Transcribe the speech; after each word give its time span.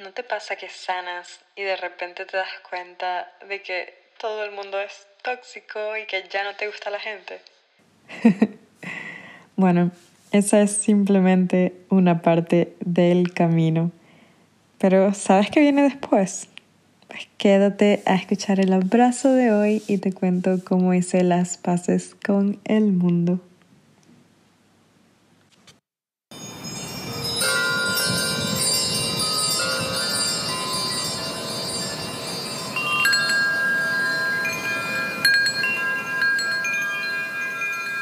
¿No 0.00 0.12
te 0.12 0.22
pasa 0.22 0.56
que 0.56 0.70
sanas 0.70 1.40
y 1.54 1.62
de 1.62 1.76
repente 1.76 2.24
te 2.24 2.34
das 2.34 2.48
cuenta 2.70 3.30
de 3.46 3.60
que 3.60 3.92
todo 4.18 4.44
el 4.44 4.50
mundo 4.50 4.80
es 4.80 5.06
tóxico 5.22 5.78
y 6.02 6.06
que 6.06 6.24
ya 6.32 6.42
no 6.42 6.56
te 6.56 6.68
gusta 6.68 6.88
la 6.88 6.98
gente? 6.98 7.38
bueno, 9.56 9.90
esa 10.32 10.62
es 10.62 10.70
simplemente 10.70 11.74
una 11.90 12.22
parte 12.22 12.74
del 12.80 13.34
camino. 13.34 13.92
Pero 14.78 15.12
¿sabes 15.12 15.50
qué 15.50 15.60
viene 15.60 15.82
después? 15.82 16.48
Pues 17.06 17.28
quédate 17.36 18.02
a 18.06 18.14
escuchar 18.14 18.58
el 18.58 18.72
abrazo 18.72 19.34
de 19.34 19.52
hoy 19.52 19.82
y 19.86 19.98
te 19.98 20.14
cuento 20.14 20.64
cómo 20.64 20.94
hice 20.94 21.24
las 21.24 21.58
paces 21.58 22.16
con 22.24 22.58
el 22.64 22.92
mundo. 22.92 23.40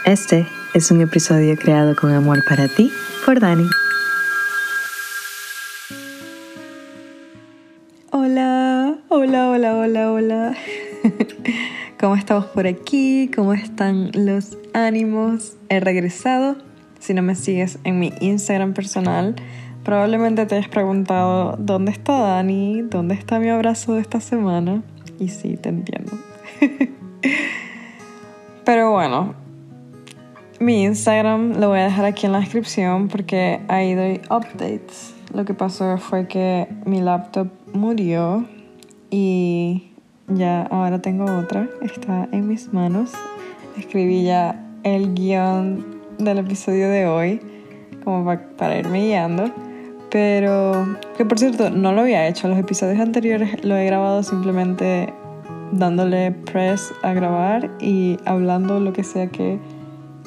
Este 0.09 0.47
es 0.73 0.91
un 0.91 1.03
episodio 1.03 1.55
creado 1.55 1.95
con 1.95 2.11
amor 2.15 2.43
para 2.49 2.67
ti 2.67 2.91
por 3.27 3.41
Dani. 3.41 3.69
Hola, 8.11 8.97
hola, 9.09 9.51
hola, 9.51 9.77
hola, 9.77 10.11
hola. 10.11 10.57
¿Cómo 12.01 12.17
estamos 12.17 12.47
por 12.47 12.67
aquí? 12.67 13.31
¿Cómo 13.37 13.53
están 13.53 14.11
los 14.15 14.57
ánimos? 14.73 15.59
He 15.69 15.79
regresado. 15.79 16.57
Si 17.01 17.13
no 17.13 17.21
me 17.21 17.35
sigues 17.35 17.79
en 17.85 17.99
mi 17.99 18.15
Instagram 18.21 18.73
personal, 18.73 19.37
probablemente 19.85 20.47
te 20.47 20.55
hayas 20.55 20.71
preguntado 20.71 21.57
dónde 21.59 21.93
está 21.93 22.17
Dani, 22.19 22.81
dónde 22.81 23.15
está 23.15 23.39
mi 23.41 23.51
abrazo 23.51 23.93
de 23.93 24.01
esta 24.01 24.23
semana. 24.23 24.83
Y 25.19 25.29
sí, 25.29 25.59
te 25.59 25.69
entiendo. 25.69 26.13
Pero 28.65 28.93
bueno, 28.93 29.35
mi 30.61 30.85
Instagram 30.85 31.61
lo 31.61 31.69
voy 31.69 31.81
a 31.81 31.85
dejar 31.85 32.05
aquí 32.05 32.27
en 32.27 32.33
la 32.33 32.41
descripción 32.41 33.09
porque 33.09 33.61
ahí 33.69 33.95
doy 33.95 34.21
updates. 34.31 35.15
Lo 35.33 35.45
que 35.45 35.55
pasó 35.55 35.99
fue 35.99 36.27
que 36.27 36.69
mi 36.85 37.01
laptop 37.01 37.49
murió 37.73 38.45
y 39.11 39.93
ya 40.27 40.63
ahora 40.63 41.01
tengo 41.01 41.25
otra. 41.25 41.69
Está 41.83 42.29
en 42.33 42.49
mis 42.49 42.73
manos. 42.73 43.13
Escribí 43.79 44.25
ya 44.25 44.65
el 44.83 45.15
guion 45.15 45.85
del 46.19 46.39
episodio 46.39 46.89
de 46.89 47.07
hoy 47.07 47.41
como 48.05 48.25
para 48.57 48.79
irme 48.79 49.07
guiando. 49.07 49.51
Pero 50.11 50.97
que 51.17 51.25
por 51.25 51.39
cierto 51.39 51.71
no 51.71 51.93
lo 51.93 52.01
había 52.01 52.27
hecho. 52.27 52.49
Los 52.49 52.59
episodios 52.59 52.99
anteriores 52.99 53.65
lo 53.65 53.77
he 53.77 53.85
grabado 53.85 54.23
simplemente 54.23 55.13
dándole 55.71 56.33
press 56.33 56.93
a 57.03 57.13
grabar 57.13 57.71
y 57.79 58.17
hablando 58.25 58.81
lo 58.81 58.95
que 58.95 59.05
sea 59.05 59.27
que 59.27 59.59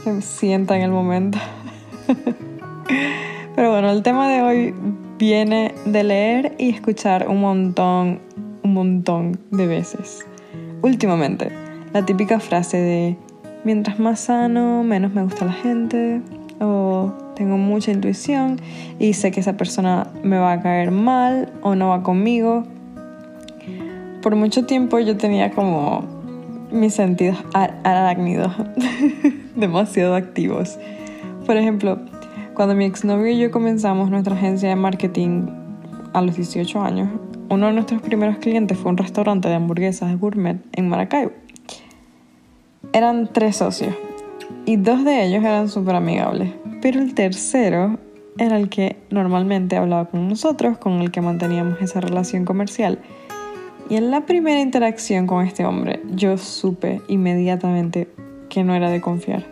que 0.03 0.21
sienta 0.21 0.75
en 0.75 0.83
el 0.83 0.91
momento. 0.91 1.37
Pero 3.55 3.71
bueno, 3.71 3.89
el 3.89 4.03
tema 4.03 4.27
de 4.29 4.41
hoy 4.41 4.73
viene 5.17 5.73
de 5.85 6.03
leer 6.03 6.55
y 6.57 6.69
escuchar 6.69 7.27
un 7.27 7.41
montón, 7.41 8.19
un 8.63 8.73
montón 8.73 9.39
de 9.51 9.67
veces. 9.67 10.25
Últimamente, 10.81 11.51
la 11.93 12.05
típica 12.05 12.39
frase 12.39 12.77
de 12.77 13.17
mientras 13.63 13.99
más 13.99 14.21
sano, 14.21 14.83
menos 14.83 15.13
me 15.13 15.23
gusta 15.23 15.45
la 15.45 15.53
gente, 15.53 16.21
o 16.59 17.11
tengo 17.35 17.57
mucha 17.57 17.91
intuición 17.91 18.59
y 18.99 19.13
sé 19.13 19.31
que 19.31 19.39
esa 19.39 19.57
persona 19.57 20.07
me 20.23 20.37
va 20.37 20.53
a 20.53 20.61
caer 20.61 20.91
mal 20.91 21.51
o 21.61 21.75
no 21.75 21.89
va 21.89 22.03
conmigo. 22.03 22.63
Por 24.21 24.35
mucho 24.35 24.65
tiempo 24.65 24.99
yo 24.99 25.17
tenía 25.17 25.51
como 25.51 26.20
mis 26.71 26.93
sentidos 26.93 27.37
arácnidos 27.53 28.53
demasiado 29.55 30.15
activos. 30.15 30.77
Por 31.45 31.57
ejemplo, 31.57 31.99
cuando 32.53 32.75
mi 32.75 32.85
exnovio 32.85 33.31
y 33.31 33.39
yo 33.39 33.51
comenzamos 33.51 34.09
nuestra 34.09 34.35
agencia 34.35 34.69
de 34.69 34.75
marketing 34.75 35.47
a 36.13 36.21
los 36.21 36.35
18 36.35 36.81
años, 36.81 37.09
uno 37.49 37.67
de 37.67 37.73
nuestros 37.73 38.01
primeros 38.01 38.37
clientes 38.37 38.77
fue 38.77 38.91
un 38.91 38.97
restaurante 38.97 39.49
de 39.49 39.55
hamburguesas 39.55 40.17
gourmet 40.19 40.57
en 40.73 40.87
Maracaibo. 40.87 41.31
Eran 42.93 43.29
tres 43.31 43.57
socios 43.57 43.95
y 44.65 44.77
dos 44.77 45.03
de 45.03 45.25
ellos 45.25 45.43
eran 45.43 45.69
súper 45.69 45.95
amigables, 45.95 46.51
pero 46.81 46.99
el 46.99 47.13
tercero 47.13 47.99
era 48.37 48.57
el 48.57 48.69
que 48.69 48.97
normalmente 49.09 49.75
hablaba 49.75 50.05
con 50.05 50.27
nosotros, 50.27 50.77
con 50.77 51.01
el 51.01 51.11
que 51.11 51.21
manteníamos 51.21 51.81
esa 51.81 51.99
relación 52.01 52.45
comercial 52.45 52.99
y 53.91 53.97
en 53.97 54.09
la 54.09 54.21
primera 54.21 54.61
interacción 54.61 55.27
con 55.27 55.45
este 55.45 55.65
hombre, 55.65 55.99
yo 56.15 56.37
supe 56.37 57.01
inmediatamente 57.09 58.07
que 58.47 58.63
no 58.63 58.73
era 58.73 58.89
de 58.89 59.01
confiar. 59.01 59.43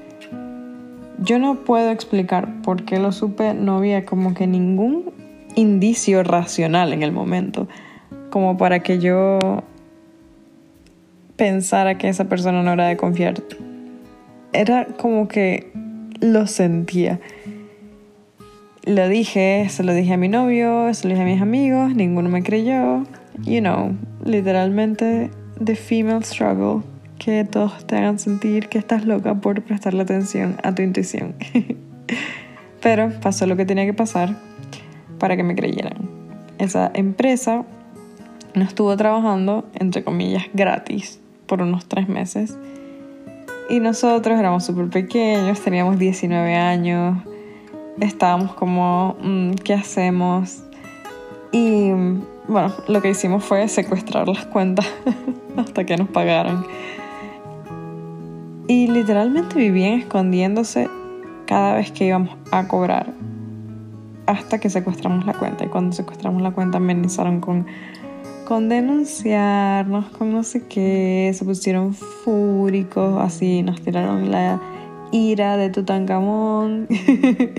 Yo 1.21 1.39
no 1.39 1.65
puedo 1.65 1.91
explicar 1.91 2.61
por 2.61 2.85
qué 2.85 2.99
lo 2.99 3.11
supe, 3.11 3.53
no 3.53 3.75
había 3.75 4.05
como 4.05 4.33
que 4.33 4.47
ningún 4.47 5.11
indicio 5.55 6.23
racional 6.23 6.93
en 6.93 7.03
el 7.03 7.11
momento, 7.11 7.67
como 8.29 8.55
para 8.55 8.79
que 8.79 8.99
yo 8.99 9.39
pensara 11.35 11.97
que 11.97 12.07
esa 12.07 12.29
persona 12.29 12.63
no 12.63 12.71
era 12.71 12.87
de 12.87 12.95
confiar. 12.95 13.43
Era 14.53 14.85
como 14.85 15.27
que 15.27 15.69
lo 16.21 16.47
sentía. 16.47 17.19
Lo 18.85 19.09
dije, 19.09 19.67
se 19.67 19.83
lo 19.83 19.93
dije 19.93 20.13
a 20.13 20.17
mi 20.17 20.29
novio, 20.29 20.93
se 20.93 21.09
lo 21.09 21.13
dije 21.13 21.23
a 21.23 21.25
mis 21.27 21.41
amigos, 21.41 21.93
ninguno 21.93 22.29
me 22.29 22.41
creyó 22.41 23.03
you 23.43 23.61
know, 23.61 23.95
literalmente 24.23 25.31
the 25.63 25.75
female 25.75 26.23
struggle, 26.23 26.83
que 27.17 27.43
todos 27.43 27.85
te 27.85 27.97
hagan 27.97 28.19
sentir 28.19 28.69
que 28.69 28.77
estás 28.77 29.05
loca 29.05 29.35
por 29.35 29.61
prestarle 29.61 30.03
atención 30.03 30.57
a 30.63 30.73
tu 30.73 30.81
intuición. 30.81 31.35
Pero 32.81 33.11
pasó 33.21 33.45
lo 33.45 33.57
que 33.57 33.65
tenía 33.65 33.85
que 33.85 33.93
pasar 33.93 34.35
para 35.19 35.35
que 35.35 35.43
me 35.43 35.55
creyeran. 35.55 36.09
Esa 36.57 36.91
empresa 36.93 37.65
no 38.55 38.63
estuvo 38.63 38.95
trabajando, 38.97 39.67
entre 39.73 40.03
comillas, 40.03 40.45
gratis 40.53 41.19
por 41.45 41.61
unos 41.61 41.85
tres 41.87 42.07
meses. 42.07 42.57
Y 43.69 43.79
nosotros 43.79 44.39
éramos 44.39 44.65
súper 44.65 44.89
pequeños, 44.89 45.59
teníamos 45.61 45.99
19 45.99 46.55
años, 46.55 47.17
estábamos 47.99 48.53
como, 48.55 49.17
mm, 49.21 49.51
¿qué 49.63 49.73
hacemos? 49.73 50.63
Y 51.51 51.91
bueno, 52.49 52.73
lo 52.87 53.01
que 53.01 53.11
hicimos 53.11 53.43
fue 53.43 53.67
secuestrar 53.67 54.27
las 54.27 54.45
cuentas 54.47 54.87
hasta 55.57 55.85
que 55.85 55.95
nos 55.97 56.09
pagaran. 56.09 56.65
Y 58.67 58.87
literalmente 58.87 59.57
vivían 59.57 59.99
escondiéndose 59.99 60.89
cada 61.45 61.75
vez 61.75 61.91
que 61.91 62.05
íbamos 62.05 62.35
a 62.51 62.67
cobrar 62.67 63.13
hasta 64.25 64.59
que 64.59 64.69
secuestramos 64.69 65.25
la 65.25 65.33
cuenta. 65.33 65.65
Y 65.65 65.67
cuando 65.67 65.95
secuestramos 65.95 66.41
la 66.41 66.51
cuenta 66.51 66.77
amenazaron 66.77 67.39
con, 67.39 67.67
con 68.45 68.67
denunciarnos, 68.67 70.05
con 70.09 70.31
no 70.31 70.43
sé 70.43 70.65
qué, 70.67 71.31
se 71.33 71.45
pusieron 71.45 71.93
fúricos, 71.93 73.21
así 73.21 73.63
nos 73.63 73.81
tiraron 73.81 74.31
la 74.31 74.59
ira 75.11 75.57
de 75.57 75.69
Tutankamón, 75.69 76.87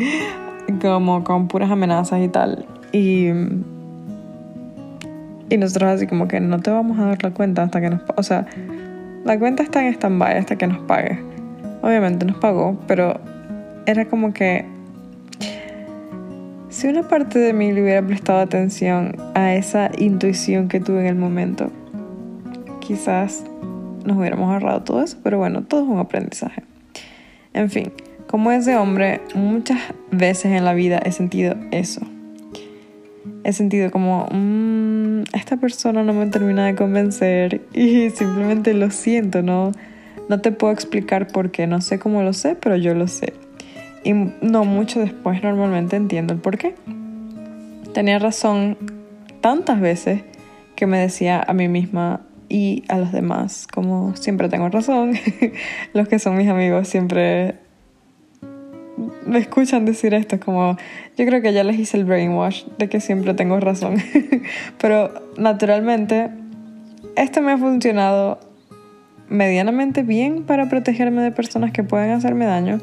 como 0.82 1.24
con 1.24 1.48
puras 1.48 1.70
amenazas 1.70 2.22
y 2.22 2.28
tal. 2.28 2.66
Y 2.92 3.30
y 5.50 5.58
nosotros 5.58 5.90
así 5.90 6.06
como 6.06 6.28
que 6.28 6.40
no 6.40 6.60
te 6.60 6.70
vamos 6.70 6.98
a 6.98 7.06
dar 7.06 7.22
la 7.22 7.32
cuenta 7.32 7.64
hasta 7.64 7.80
que 7.80 7.90
nos... 7.90 8.00
O 8.16 8.22
sea, 8.22 8.46
la 9.24 9.38
cuenta 9.38 9.64
está 9.64 9.84
en 9.84 9.92
stand-by 9.92 10.38
hasta 10.38 10.56
que 10.56 10.66
nos 10.68 10.78
pague. 10.84 11.18
Obviamente 11.82 12.24
nos 12.24 12.36
pagó, 12.36 12.78
pero 12.86 13.20
era 13.84 14.06
como 14.06 14.32
que... 14.32 14.64
Si 16.68 16.86
una 16.86 17.02
parte 17.02 17.40
de 17.40 17.52
mí 17.52 17.72
le 17.72 17.82
hubiera 17.82 18.00
prestado 18.00 18.38
atención 18.38 19.16
a 19.34 19.54
esa 19.54 19.90
intuición 19.98 20.68
que 20.68 20.78
tuve 20.78 21.00
en 21.00 21.06
el 21.06 21.16
momento, 21.16 21.72
quizás 22.78 23.44
nos 24.04 24.16
hubiéramos 24.16 24.52
ahorrado 24.52 24.82
todo 24.82 25.02
eso, 25.02 25.18
pero 25.24 25.38
bueno, 25.38 25.64
todo 25.64 25.82
es 25.82 25.88
un 25.88 25.98
aprendizaje. 25.98 26.62
En 27.54 27.70
fin, 27.70 27.92
como 28.28 28.52
ese 28.52 28.76
hombre, 28.76 29.20
muchas 29.34 29.80
veces 30.12 30.52
en 30.52 30.64
la 30.64 30.74
vida 30.74 31.00
he 31.04 31.10
sentido 31.10 31.56
eso 31.72 32.06
he 33.44 33.52
sentido 33.52 33.90
como, 33.90 34.26
mmm, 34.30 35.22
esta 35.32 35.56
persona 35.56 36.02
no 36.02 36.12
me 36.12 36.26
termina 36.26 36.66
de 36.66 36.74
convencer 36.74 37.62
y 37.72 38.10
simplemente 38.10 38.74
lo 38.74 38.90
siento, 38.90 39.42
no, 39.42 39.72
no 40.28 40.40
te 40.40 40.52
puedo 40.52 40.72
explicar 40.72 41.28
por 41.28 41.50
qué, 41.50 41.66
no 41.66 41.80
sé 41.80 41.98
cómo 41.98 42.22
lo 42.22 42.32
sé, 42.32 42.54
pero 42.54 42.76
yo 42.76 42.94
lo 42.94 43.08
sé. 43.08 43.34
Y 44.02 44.12
no 44.12 44.64
mucho 44.64 45.00
después 45.00 45.42
normalmente 45.42 45.96
entiendo 45.96 46.32
el 46.32 46.40
por 46.40 46.56
qué. 46.56 46.74
Tenía 47.92 48.18
razón 48.18 48.78
tantas 49.40 49.80
veces 49.80 50.22
que 50.76 50.86
me 50.86 50.98
decía 50.98 51.44
a 51.46 51.52
mí 51.52 51.68
misma 51.68 52.22
y 52.48 52.84
a 52.88 52.98
los 52.98 53.12
demás, 53.12 53.66
como 53.72 54.16
siempre 54.16 54.48
tengo 54.48 54.68
razón, 54.68 55.12
los 55.92 56.08
que 56.08 56.18
son 56.18 56.36
mis 56.36 56.48
amigos 56.48 56.88
siempre 56.88 57.59
me 59.30 59.38
escuchan 59.38 59.84
decir 59.84 60.12
esto, 60.12 60.34
es 60.34 60.40
como, 60.40 60.76
yo 61.16 61.24
creo 61.24 61.40
que 61.40 61.52
ya 61.52 61.62
les 61.62 61.78
hice 61.78 61.96
el 61.96 62.04
brainwash 62.04 62.64
de 62.78 62.88
que 62.88 63.00
siempre 63.00 63.32
tengo 63.34 63.60
razón. 63.60 63.96
Pero 64.80 65.12
naturalmente, 65.38 66.30
esto 67.16 67.40
me 67.40 67.52
ha 67.52 67.58
funcionado 67.58 68.40
medianamente 69.28 70.02
bien 70.02 70.42
para 70.42 70.68
protegerme 70.68 71.22
de 71.22 71.30
personas 71.30 71.70
que 71.70 71.84
pueden 71.84 72.10
hacerme 72.10 72.44
daño 72.44 72.80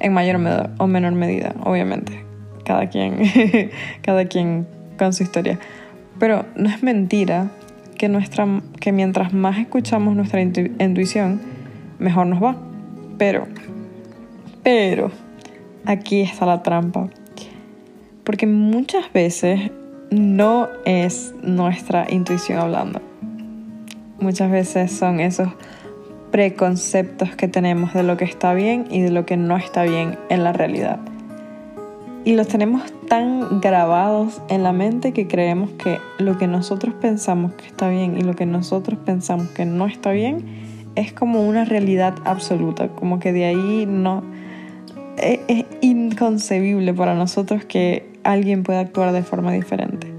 en 0.00 0.12
mayor 0.14 0.40
o 0.78 0.86
menor 0.86 1.12
medida, 1.12 1.54
obviamente. 1.62 2.24
Cada 2.64 2.88
quien, 2.88 3.18
cada 4.02 4.24
quien 4.24 4.66
con 4.98 5.12
su 5.12 5.24
historia. 5.24 5.58
Pero 6.18 6.46
no 6.56 6.70
es 6.70 6.82
mentira 6.82 7.50
que, 7.98 8.08
nuestra, 8.08 8.46
que 8.80 8.92
mientras 8.92 9.34
más 9.34 9.58
escuchamos 9.58 10.16
nuestra 10.16 10.40
intuición, 10.40 11.42
mejor 11.98 12.28
nos 12.28 12.42
va. 12.42 12.56
Pero, 13.18 13.46
pero, 14.62 15.10
aquí 15.84 16.20
está 16.20 16.46
la 16.46 16.62
trampa. 16.62 17.08
Porque 18.24 18.46
muchas 18.46 19.12
veces 19.12 19.70
no 20.10 20.68
es 20.84 21.34
nuestra 21.42 22.06
intuición 22.10 22.58
hablando. 22.58 23.00
Muchas 24.20 24.50
veces 24.50 24.92
son 24.92 25.20
esos 25.20 25.48
preconceptos 26.30 27.34
que 27.36 27.48
tenemos 27.48 27.92
de 27.92 28.02
lo 28.02 28.16
que 28.16 28.24
está 28.24 28.54
bien 28.54 28.86
y 28.90 29.00
de 29.00 29.10
lo 29.10 29.26
que 29.26 29.36
no 29.36 29.56
está 29.56 29.82
bien 29.82 30.18
en 30.28 30.44
la 30.44 30.52
realidad. 30.52 31.00
Y 32.24 32.34
los 32.34 32.46
tenemos 32.46 32.82
tan 33.08 33.60
grabados 33.60 34.40
en 34.48 34.62
la 34.62 34.72
mente 34.72 35.12
que 35.12 35.26
creemos 35.26 35.70
que 35.72 35.98
lo 36.18 36.38
que 36.38 36.46
nosotros 36.46 36.94
pensamos 36.94 37.52
que 37.54 37.66
está 37.66 37.88
bien 37.88 38.16
y 38.16 38.22
lo 38.22 38.34
que 38.36 38.46
nosotros 38.46 38.98
pensamos 39.04 39.48
que 39.48 39.64
no 39.64 39.86
está 39.86 40.12
bien 40.12 40.44
es 40.94 41.12
como 41.12 41.46
una 41.46 41.64
realidad 41.64 42.14
absoluta, 42.24 42.88
como 42.88 43.18
que 43.18 43.32
de 43.32 43.46
ahí 43.46 43.86
no... 43.86 44.22
Es, 45.22 45.64
inconcebible 45.80 46.94
para 46.94 47.14
nosotros 47.14 47.64
que 47.64 48.08
alguien 48.24 48.62
pueda 48.62 48.80
actuar 48.80 49.12
de 49.12 49.22
forma 49.22 49.52
diferente. 49.52 50.12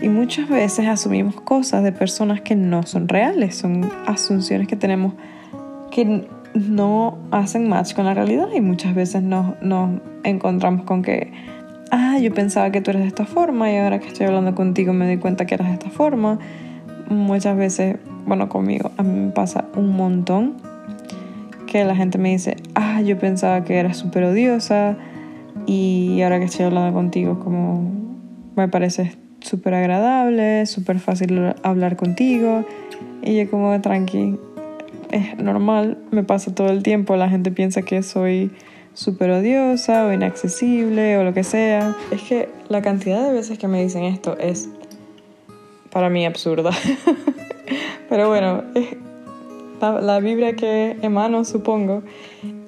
Y 0.00 0.08
muchas 0.08 0.48
veces 0.48 0.88
asumimos 0.88 1.40
cosas 1.40 1.84
de 1.84 1.92
personas 1.92 2.40
que 2.40 2.56
no 2.56 2.82
son 2.82 3.08
reales, 3.08 3.54
son 3.54 3.88
asunciones 4.06 4.66
que 4.66 4.76
tenemos 4.76 5.14
que 5.90 6.26
no 6.54 7.18
hacen 7.30 7.68
match 7.68 7.94
con 7.94 8.06
la 8.06 8.14
realidad 8.14 8.48
y 8.54 8.60
muchas 8.60 8.94
veces 8.94 9.22
nos, 9.22 9.60
nos 9.62 10.00
encontramos 10.24 10.84
con 10.84 11.02
que, 11.02 11.32
ah, 11.90 12.18
yo 12.18 12.32
pensaba 12.32 12.70
que 12.70 12.80
tú 12.80 12.90
eres 12.90 13.02
de 13.02 13.08
esta 13.08 13.26
forma 13.26 13.70
y 13.70 13.76
ahora 13.76 14.00
que 14.00 14.08
estoy 14.08 14.26
hablando 14.26 14.54
contigo 14.54 14.92
me 14.92 15.06
doy 15.06 15.18
cuenta 15.18 15.46
que 15.46 15.54
eres 15.54 15.68
de 15.68 15.74
esta 15.74 15.90
forma. 15.90 16.38
Muchas 17.08 17.56
veces, 17.56 17.96
bueno, 18.26 18.48
conmigo, 18.48 18.90
a 18.96 19.02
mí 19.02 19.26
me 19.26 19.30
pasa 19.30 19.66
un 19.76 19.90
montón 19.90 20.71
que 21.72 21.82
la 21.86 21.96
gente 21.96 22.18
me 22.18 22.28
dice, 22.28 22.56
ah, 22.74 23.00
yo 23.00 23.18
pensaba 23.18 23.64
que 23.64 23.78
eras 23.78 23.96
súper 23.96 24.24
odiosa 24.24 24.98
y 25.64 26.20
ahora 26.20 26.38
que 26.38 26.44
estoy 26.44 26.66
hablando 26.66 26.92
contigo 26.92 27.40
como 27.40 27.90
me 28.56 28.68
parece 28.68 29.16
súper 29.40 29.72
agradable, 29.72 30.66
súper 30.66 30.98
fácil 30.98 31.54
hablar 31.62 31.96
contigo 31.96 32.66
y 33.22 33.38
yo 33.38 33.50
como 33.50 33.80
tranqui, 33.80 34.38
es 35.12 35.38
normal, 35.38 35.96
me 36.10 36.22
pasa 36.24 36.54
todo 36.54 36.68
el 36.68 36.82
tiempo, 36.82 37.16
la 37.16 37.30
gente 37.30 37.50
piensa 37.50 37.80
que 37.80 38.02
soy 38.02 38.50
súper 38.92 39.30
odiosa 39.30 40.04
o 40.04 40.12
inaccesible 40.12 41.16
o 41.16 41.24
lo 41.24 41.32
que 41.32 41.42
sea. 41.42 41.96
Es 42.10 42.20
que 42.20 42.50
la 42.68 42.82
cantidad 42.82 43.26
de 43.26 43.32
veces 43.32 43.58
que 43.58 43.66
me 43.66 43.82
dicen 43.82 44.04
esto 44.04 44.36
es 44.38 44.68
para 45.90 46.10
mí 46.10 46.26
absurda. 46.26 46.72
Pero 48.10 48.28
bueno, 48.28 48.62
es 48.74 48.88
la, 49.82 50.20
vibra 50.20 50.54
que 50.54 50.96
emano, 51.02 51.44
supongo. 51.44 52.02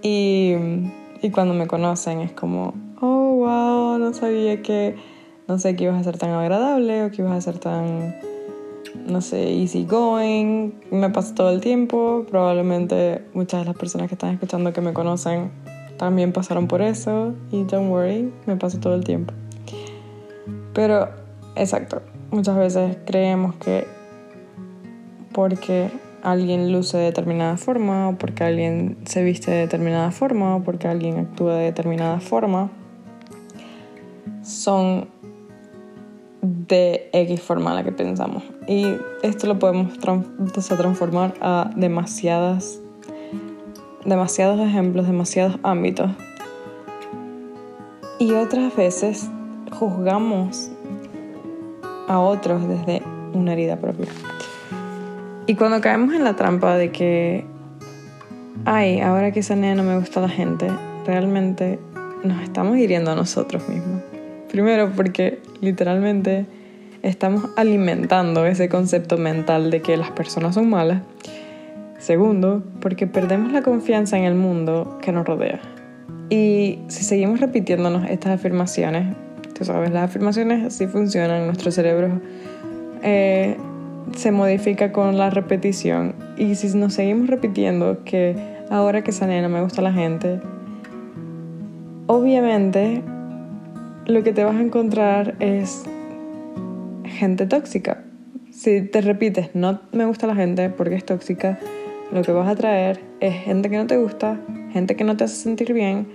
Y, 0.02 0.54
y 1.22 1.30
cuando 1.30 1.54
me 1.54 1.66
conocen 1.66 2.20
es 2.20 2.32
como, 2.32 2.74
oh, 3.00 3.34
wow, 3.36 3.98
no 3.98 4.12
sabía 4.12 4.62
que, 4.62 4.96
no 5.48 5.58
sé, 5.58 5.76
que 5.76 5.84
ibas 5.84 6.00
a 6.00 6.04
ser 6.04 6.18
tan 6.18 6.30
agradable 6.30 7.04
o 7.04 7.10
que 7.10 7.22
ibas 7.22 7.32
a 7.32 7.40
ser 7.40 7.58
tan 7.58 8.14
no 9.06 9.20
sé, 9.20 9.52
easy 9.60 9.84
going, 9.84 10.72
me 10.90 11.10
pasa 11.10 11.34
todo 11.34 11.50
el 11.50 11.60
tiempo, 11.60 12.24
probablemente 12.28 13.24
muchas 13.34 13.60
de 13.60 13.66
las 13.66 13.76
personas 13.76 14.08
que 14.08 14.14
están 14.14 14.32
escuchando 14.32 14.72
que 14.72 14.80
me 14.80 14.92
conocen 14.92 15.50
también 15.98 16.32
pasaron 16.32 16.66
por 16.66 16.82
eso 16.82 17.34
y 17.50 17.64
don't 17.64 17.90
worry, 17.90 18.32
me 18.46 18.56
pasa 18.56 18.80
todo 18.80 18.94
el 18.94 19.04
tiempo. 19.04 19.32
Pero, 20.72 21.08
exacto, 21.54 22.02
muchas 22.30 22.56
veces 22.56 22.98
creemos 23.04 23.54
que 23.56 23.86
porque 25.32 25.90
alguien 26.24 26.72
luce 26.72 26.96
de 26.96 27.04
determinada 27.04 27.56
forma 27.56 28.08
o 28.08 28.16
porque 28.16 28.42
alguien 28.42 28.96
se 29.04 29.22
viste 29.22 29.50
de 29.50 29.58
determinada 29.58 30.10
forma 30.10 30.56
o 30.56 30.64
porque 30.64 30.88
alguien 30.88 31.18
actúa 31.18 31.56
de 31.56 31.64
determinada 31.64 32.18
forma, 32.18 32.70
son 34.42 35.08
de 36.42 37.08
X 37.12 37.40
forma 37.40 37.74
la 37.74 37.84
que 37.84 37.92
pensamos. 37.92 38.42
Y 38.66 38.86
esto 39.22 39.46
lo 39.46 39.58
podemos 39.58 39.98
transformar 39.98 41.34
a 41.40 41.70
demasiadas, 41.76 42.80
demasiados 44.04 44.60
ejemplos, 44.60 45.06
demasiados 45.06 45.58
ámbitos. 45.62 46.10
Y 48.18 48.32
otras 48.32 48.74
veces 48.74 49.30
juzgamos 49.78 50.70
a 52.08 52.20
otros 52.20 52.66
desde 52.68 53.02
una 53.34 53.52
herida 53.52 53.76
propia. 53.76 54.08
Y 55.46 55.56
cuando 55.56 55.80
caemos 55.82 56.14
en 56.14 56.24
la 56.24 56.36
trampa 56.36 56.76
de 56.76 56.90
que, 56.90 57.44
ay, 58.64 59.00
ahora 59.00 59.30
que 59.30 59.40
esa 59.40 59.56
no 59.56 59.82
me 59.82 59.98
gusta 59.98 60.20
la 60.22 60.28
gente, 60.28 60.68
realmente 61.06 61.78
nos 62.24 62.42
estamos 62.42 62.78
hiriendo 62.78 63.10
a 63.10 63.14
nosotros 63.14 63.68
mismos. 63.68 64.02
Primero 64.50 64.90
porque 64.96 65.40
literalmente 65.60 66.46
estamos 67.02 67.50
alimentando 67.56 68.46
ese 68.46 68.70
concepto 68.70 69.18
mental 69.18 69.70
de 69.70 69.82
que 69.82 69.98
las 69.98 70.10
personas 70.12 70.54
son 70.54 70.70
malas. 70.70 71.02
Segundo, 71.98 72.62
porque 72.80 73.06
perdemos 73.06 73.52
la 73.52 73.60
confianza 73.60 74.16
en 74.16 74.24
el 74.24 74.34
mundo 74.34 74.98
que 75.02 75.12
nos 75.12 75.26
rodea. 75.26 75.60
Y 76.30 76.78
si 76.88 77.04
seguimos 77.04 77.40
repitiéndonos 77.40 78.08
estas 78.08 78.32
afirmaciones, 78.32 79.14
tú 79.54 79.66
sabes, 79.66 79.90
las 79.90 80.04
afirmaciones 80.04 80.64
así 80.64 80.86
funcionan, 80.86 81.44
nuestro 81.46 81.70
cerebro 81.70 82.20
eh, 83.02 83.56
se 84.16 84.32
modifica 84.32 84.92
con 84.92 85.18
la 85.18 85.30
repetición. 85.30 86.14
Y 86.36 86.54
si 86.54 86.76
nos 86.76 86.94
seguimos 86.94 87.28
repitiendo 87.28 88.04
que 88.04 88.36
ahora 88.70 89.02
que 89.02 89.10
esa 89.10 89.26
nena 89.26 89.48
me 89.48 89.62
gusta 89.62 89.82
la 89.82 89.92
gente, 89.92 90.40
obviamente 92.06 93.02
lo 94.06 94.22
que 94.22 94.32
te 94.32 94.44
vas 94.44 94.56
a 94.56 94.60
encontrar 94.60 95.34
es 95.40 95.84
gente 97.04 97.46
tóxica. 97.46 98.04
Si 98.50 98.82
te 98.82 99.00
repites, 99.00 99.50
no 99.54 99.80
me 99.92 100.04
gusta 100.04 100.26
la 100.26 100.34
gente 100.34 100.70
porque 100.70 100.94
es 100.94 101.04
tóxica, 101.04 101.58
lo 102.12 102.22
que 102.22 102.32
vas 102.32 102.48
a 102.48 102.54
traer 102.54 103.00
es 103.20 103.34
gente 103.34 103.70
que 103.70 103.76
no 103.76 103.86
te 103.86 103.96
gusta, 103.96 104.40
gente 104.72 104.94
que 104.94 105.04
no 105.04 105.16
te 105.16 105.24
hace 105.24 105.36
sentir 105.36 105.72
bien, 105.72 106.06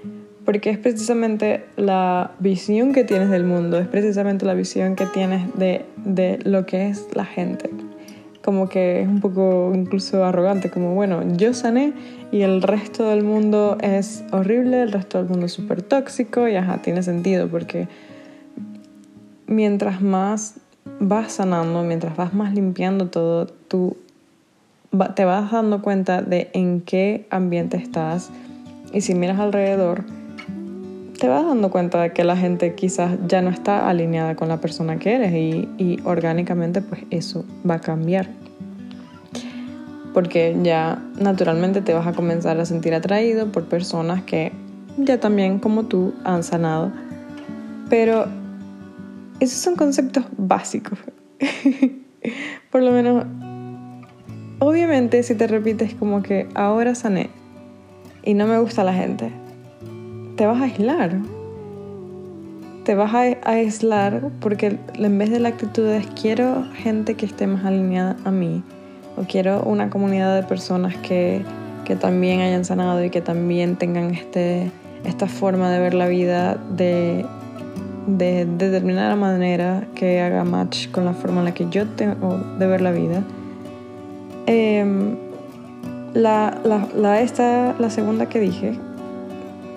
porque 0.45 0.69
es 0.69 0.77
precisamente 0.77 1.65
la 1.75 2.31
visión 2.39 2.93
que 2.93 3.03
tienes 3.03 3.29
del 3.29 3.43
mundo, 3.43 3.79
es 3.79 3.87
precisamente 3.87 4.45
la 4.45 4.53
visión 4.53 4.95
que 4.95 5.05
tienes 5.05 5.53
de, 5.57 5.85
de 5.97 6.39
lo 6.43 6.65
que 6.65 6.87
es 6.87 7.07
la 7.13 7.25
gente. 7.25 7.69
Como 8.43 8.69
que 8.69 9.01
es 9.01 9.07
un 9.07 9.19
poco 9.19 9.71
incluso 9.75 10.23
arrogante, 10.23 10.69
como 10.69 10.95
bueno, 10.95 11.21
yo 11.35 11.53
sané 11.53 11.93
y 12.31 12.41
el 12.41 12.61
resto 12.61 13.09
del 13.09 13.23
mundo 13.23 13.77
es 13.81 14.23
horrible, 14.31 14.83
el 14.83 14.91
resto 14.91 15.17
del 15.17 15.27
mundo 15.27 15.45
es 15.47 15.51
súper 15.51 15.81
tóxico 15.81 16.47
y 16.47 16.55
ajá, 16.55 16.81
tiene 16.81 17.03
sentido 17.03 17.47
porque 17.49 17.87
mientras 19.47 20.01
más 20.01 20.55
vas 20.99 21.33
sanando, 21.33 21.83
mientras 21.83 22.15
vas 22.15 22.33
más 22.33 22.53
limpiando 22.53 23.07
todo, 23.07 23.47
tú 23.47 23.97
te 25.15 25.25
vas 25.25 25.51
dando 25.51 25.81
cuenta 25.81 26.21
de 26.21 26.49
en 26.53 26.81
qué 26.81 27.27
ambiente 27.29 27.77
estás 27.77 28.29
y 28.93 29.01
si 29.01 29.15
miras 29.15 29.39
alrededor, 29.39 30.03
te 31.19 31.27
vas 31.27 31.45
dando 31.45 31.69
cuenta 31.69 32.01
de 32.01 32.13
que 32.13 32.23
la 32.23 32.37
gente 32.37 32.75
quizás 32.75 33.17
ya 33.27 33.41
no 33.41 33.49
está 33.49 33.89
alineada 33.89 34.35
con 34.35 34.47
la 34.47 34.57
persona 34.61 34.97
que 34.97 35.15
eres 35.15 35.33
y, 35.33 35.69
y 35.77 35.99
orgánicamente 36.05 36.81
pues 36.81 37.01
eso 37.09 37.45
va 37.69 37.75
a 37.75 37.81
cambiar 37.81 38.29
porque 40.13 40.57
ya 40.63 41.01
naturalmente 41.19 41.81
te 41.81 41.93
vas 41.93 42.07
a 42.07 42.13
comenzar 42.13 42.59
a 42.59 42.65
sentir 42.65 42.93
atraído 42.93 43.51
por 43.51 43.65
personas 43.65 44.23
que 44.23 44.51
ya 44.97 45.19
también 45.19 45.59
como 45.59 45.85
tú 45.85 46.13
han 46.23 46.43
sanado. 46.43 46.91
Pero 47.89 48.25
esos 49.39 49.59
son 49.59 49.75
conceptos 49.75 50.25
básicos. 50.37 50.99
por 52.71 52.81
lo 52.81 52.91
menos, 52.91 53.25
obviamente 54.59 55.23
si 55.23 55.35
te 55.35 55.47
repites 55.47 55.93
como 55.93 56.21
que 56.21 56.47
ahora 56.53 56.95
sané 56.95 57.29
y 58.23 58.33
no 58.33 58.45
me 58.45 58.59
gusta 58.59 58.83
la 58.83 58.93
gente, 58.93 59.31
te 60.39 60.45
vas 60.45 60.61
a 60.61 60.63
aislar. 60.63 61.17
Te 62.85 62.95
vas 62.95 63.13
a 63.13 63.35
aislar 63.43 64.21
porque 64.39 64.79
en 64.93 65.17
vez 65.17 65.31
de 65.31 65.41
la 65.41 65.49
actitud 65.49 65.85
es 65.85 66.07
quiero 66.19 66.63
gente 66.75 67.15
que 67.15 67.25
esté 67.25 67.45
más 67.45 67.65
alineada 67.65 68.15
a 68.23 68.31
mí 68.31 68.63
o 69.17 69.23
quiero 69.23 69.61
una 69.63 69.89
comunidad 69.89 70.33
de 70.33 70.47
personas 70.47 70.95
que, 70.95 71.43
que 71.83 71.97
también 71.97 72.39
hayan 72.39 72.63
sanado 72.63 73.03
y 73.03 73.09
que 73.09 73.19
también 73.19 73.75
tengan 73.75 74.13
este, 74.15 74.71
esta 75.03 75.27
forma 75.27 75.69
de 75.71 75.79
ver 75.81 75.93
la 75.93 76.07
vida 76.07 76.55
de, 76.55 77.25
de, 78.07 78.45
determinada 78.45 79.17
manera 79.17 79.89
que 79.93 80.21
haga 80.21 80.45
match 80.45 80.89
con 80.89 81.03
la 81.03 81.11
forma 81.11 81.39
en 81.39 81.45
la 81.47 81.53
que 81.53 81.67
yo 81.69 81.85
tengo 81.85 82.37
de 82.57 82.65
ver 82.65 82.79
la 82.79 82.91
vida. 82.91 83.23
Em, 84.45 85.17
la, 86.13 86.57
la, 86.95 87.19
esta, 87.19 87.75
la 87.77 87.89
segunda 87.89 88.29
que 88.29 88.39
dije, 88.39 88.79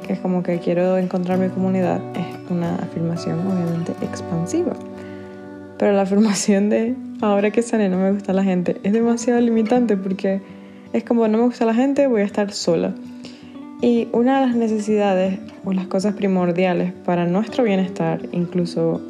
que 0.02 0.12
es 0.12 0.18
como 0.18 0.42
que 0.42 0.59
quiero 0.59 0.99
encontrar 0.99 1.38
mi 1.38 1.49
comunidad, 1.49 2.00
es 2.14 2.50
una 2.50 2.76
afirmación 2.76 3.38
obviamente 3.47 3.92
expansiva. 4.02 4.73
Pero 5.78 5.92
la 5.92 6.02
afirmación 6.02 6.71
de 6.71 6.94
ahora 7.21 7.50
que 7.50 7.62
sane 7.62 7.88
no 7.88 7.99
me 7.99 8.12
gusta 8.12 8.32
la 8.32 8.44
gente 8.44 8.76
es 8.82 8.92
demasiado 8.92 9.40
limitante 9.40 9.97
porque 9.97 10.40
es 10.92 11.04
como 11.04 11.26
no 11.28 11.38
me 11.38 11.44
gusta 11.44 11.64
la 11.64 11.75
gente, 11.75 12.06
voy 12.06 12.21
a 12.21 12.25
estar 12.25 12.52
sola. 12.52 12.94
Y 13.80 14.09
una 14.12 14.40
de 14.40 14.47
las 14.47 14.54
necesidades 14.54 15.40
o 15.64 15.73
las 15.73 15.87
cosas 15.87 16.14
primordiales 16.14 16.92
para 17.04 17.26
nuestro 17.26 17.64
bienestar, 17.64 18.21
incluso 18.30 19.00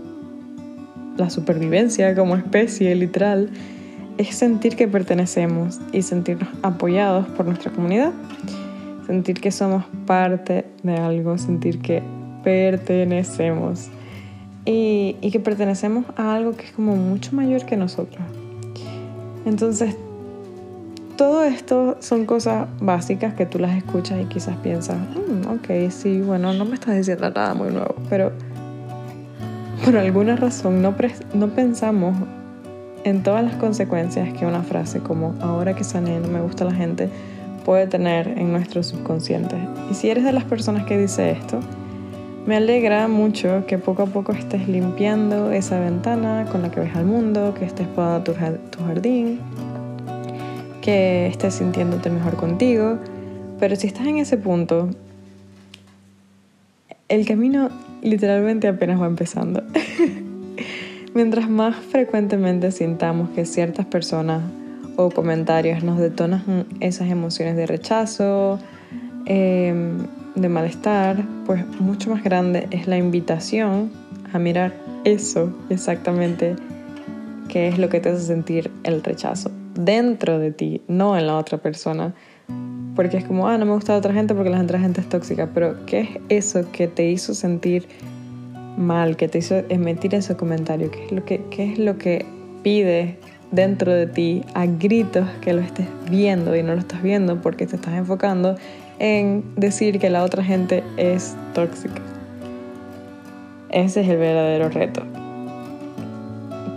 la 1.18 1.28
supervivencia 1.28 2.14
como 2.14 2.36
especie 2.36 2.94
literal, 2.94 3.50
es 4.18 4.34
sentir 4.34 4.76
que 4.76 4.88
pertenecemos 4.88 5.80
y 5.92 6.02
sentirnos 6.02 6.48
apoyados 6.62 7.26
por 7.28 7.46
nuestra 7.46 7.70
comunidad. 7.70 8.12
Sentir 9.06 9.40
que 9.40 9.50
somos 9.50 9.84
parte 10.06 10.66
de 10.82 10.96
algo, 10.96 11.36
sentir 11.38 11.80
que 11.80 12.02
pertenecemos 12.42 13.90
y, 14.64 15.14
que 15.32 15.40
pertenecemos 15.40 16.04
a 16.16 16.34
algo 16.34 16.52
que 16.52 16.66
es 16.66 16.72
como 16.72 16.96
mucho 16.96 17.34
mayor 17.34 17.64
que 17.64 17.76
nosotros. 17.76 18.22
Entonces, 19.44 19.96
todo 21.16 21.42
esto 21.44 21.96
son 22.00 22.26
cosas 22.26 22.68
básicas 22.80 23.34
que 23.34 23.44
tú 23.46 23.58
las 23.58 23.76
escuchas 23.76 24.20
y 24.20 24.26
quizás 24.26 24.56
piensas, 24.58 24.98
mm, 24.98 25.48
ok, 25.48 25.90
sí, 25.90 26.20
bueno, 26.20 26.52
no 26.52 26.64
me 26.64 26.74
estás 26.74 26.96
diciendo 26.96 27.28
nada 27.30 27.54
muy 27.54 27.70
nuevo, 27.70 27.94
pero 28.08 28.32
por 29.84 29.96
alguna 29.96 30.36
razón 30.36 30.80
no, 30.80 30.94
no 31.34 31.48
pensamos 31.48 32.16
en 33.04 33.22
todas 33.22 33.44
las 33.44 33.56
consecuencias 33.56 34.32
que 34.32 34.46
una 34.46 34.62
frase 34.62 35.00
como 35.00 35.34
ahora 35.40 35.74
que 35.74 35.82
sané 35.82 36.20
no 36.20 36.28
me 36.28 36.40
gusta 36.40 36.64
la 36.64 36.72
gente 36.72 37.10
puede 37.64 37.86
tener 37.86 38.28
en 38.28 38.52
nuestro 38.52 38.82
subconsciente. 38.82 39.56
Y 39.90 39.94
si 39.94 40.10
eres 40.10 40.24
de 40.24 40.32
las 40.32 40.44
personas 40.44 40.84
que 40.84 40.98
dice 40.98 41.30
esto, 41.30 41.60
me 42.46 42.56
alegra 42.56 43.06
mucho 43.06 43.64
que 43.66 43.78
poco 43.78 44.02
a 44.02 44.06
poco 44.06 44.32
estés 44.32 44.68
limpiando 44.68 45.52
esa 45.52 45.78
ventana 45.78 46.46
con 46.50 46.62
la 46.62 46.70
que 46.70 46.80
ves 46.80 46.96
al 46.96 47.04
mundo, 47.04 47.54
que 47.56 47.64
estés 47.64 47.86
podando 47.86 48.32
tu, 48.32 48.82
jardín, 48.84 49.38
que 50.80 51.28
estés 51.28 51.54
sintiéndote 51.54 52.10
mejor 52.10 52.36
contigo. 52.36 52.98
Pero 53.60 53.76
si 53.76 53.86
estás 53.86 54.06
en 54.06 54.18
ese 54.18 54.38
punto, 54.38 54.90
el 57.08 57.26
camino 57.26 57.68
literalmente 58.02 58.66
apenas 58.66 59.00
va 59.00 59.06
empezando. 59.06 59.62
Mientras 61.14 61.48
más 61.48 61.76
frecuentemente 61.76 62.72
sintamos 62.72 63.30
que 63.30 63.44
ciertas 63.44 63.86
personas 63.86 64.42
o 64.96 65.10
comentarios 65.10 65.82
nos 65.82 65.98
detonan 65.98 66.66
esas 66.80 67.08
emociones 67.10 67.56
de 67.56 67.66
rechazo, 67.66 68.58
eh, 69.26 69.74
de 70.34 70.48
malestar, 70.48 71.24
pues 71.46 71.64
mucho 71.80 72.10
más 72.10 72.22
grande 72.22 72.68
es 72.70 72.86
la 72.86 72.96
invitación 72.96 73.90
a 74.32 74.38
mirar 74.38 74.72
eso 75.04 75.52
exactamente 75.68 76.56
que 77.48 77.68
es 77.68 77.78
lo 77.78 77.88
que 77.88 78.00
te 78.00 78.08
hace 78.08 78.22
sentir 78.22 78.70
el 78.82 79.02
rechazo 79.02 79.50
dentro 79.74 80.38
de 80.38 80.52
ti, 80.52 80.82
no 80.88 81.18
en 81.18 81.26
la 81.26 81.36
otra 81.36 81.58
persona. 81.58 82.14
Porque 82.96 83.18
es 83.18 83.24
como, 83.24 83.48
ah, 83.48 83.56
no 83.56 83.64
me 83.64 83.72
gusta 83.72 83.96
otra 83.96 84.12
gente 84.12 84.34
porque 84.34 84.50
la 84.50 84.60
otra 84.60 84.78
gente 84.78 85.00
es 85.00 85.08
tóxica, 85.08 85.48
pero 85.52 85.84
¿qué 85.86 86.00
es 86.00 86.08
eso 86.48 86.70
que 86.72 86.88
te 86.88 87.10
hizo 87.10 87.34
sentir 87.34 87.88
mal, 88.76 89.16
que 89.16 89.28
te 89.28 89.38
hizo 89.38 89.56
emitir 89.68 90.14
ese 90.14 90.36
comentario? 90.36 90.90
¿Qué 90.90 91.06
es 91.06 91.12
lo 91.12 91.24
que, 91.24 91.42
qué 91.50 91.72
es 91.72 91.78
lo 91.78 91.96
que 91.96 92.26
pide 92.62 93.18
dentro 93.52 93.92
de 93.92 94.06
ti 94.06 94.42
a 94.54 94.66
gritos 94.66 95.28
que 95.40 95.52
lo 95.52 95.60
estés 95.60 95.86
viendo 96.10 96.56
y 96.56 96.62
no 96.62 96.74
lo 96.74 96.80
estás 96.80 97.02
viendo 97.02 97.40
porque 97.40 97.66
te 97.66 97.76
estás 97.76 97.94
enfocando 97.94 98.56
en 98.98 99.44
decir 99.56 100.00
que 100.00 100.10
la 100.10 100.24
otra 100.24 100.42
gente 100.42 100.82
es 100.96 101.36
tóxica. 101.54 102.00
Ese 103.68 104.00
es 104.00 104.08
el 104.08 104.18
verdadero 104.18 104.68
reto. 104.68 105.02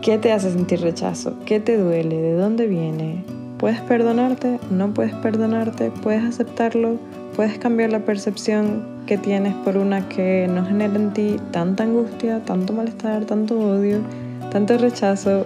¿Qué 0.01 0.17
te 0.17 0.31
hace 0.31 0.51
sentir 0.51 0.81
rechazo? 0.81 1.33
¿Qué 1.45 1.59
te 1.59 1.77
duele? 1.77 2.21
¿De 2.21 2.33
dónde 2.33 2.67
viene? 2.67 3.23
¿Puedes 3.57 3.81
perdonarte? 3.81 4.59
¿No 4.69 4.93
puedes 4.93 5.13
perdonarte? 5.15 5.91
¿Puedes 6.03 6.23
aceptarlo? 6.23 6.97
¿Puedes 7.35 7.57
cambiar 7.57 7.91
la 7.91 7.99
percepción 7.99 8.85
que 9.07 9.17
tienes 9.17 9.53
por 9.55 9.77
una 9.77 10.07
que 10.07 10.47
no 10.47 10.65
genera 10.65 10.95
en 10.95 11.13
ti 11.13 11.37
tanta 11.51 11.83
angustia, 11.83 12.39
tanto 12.45 12.73
malestar, 12.73 13.25
tanto 13.25 13.59
odio, 13.59 13.99
tanto 14.51 14.77
rechazo? 14.77 15.45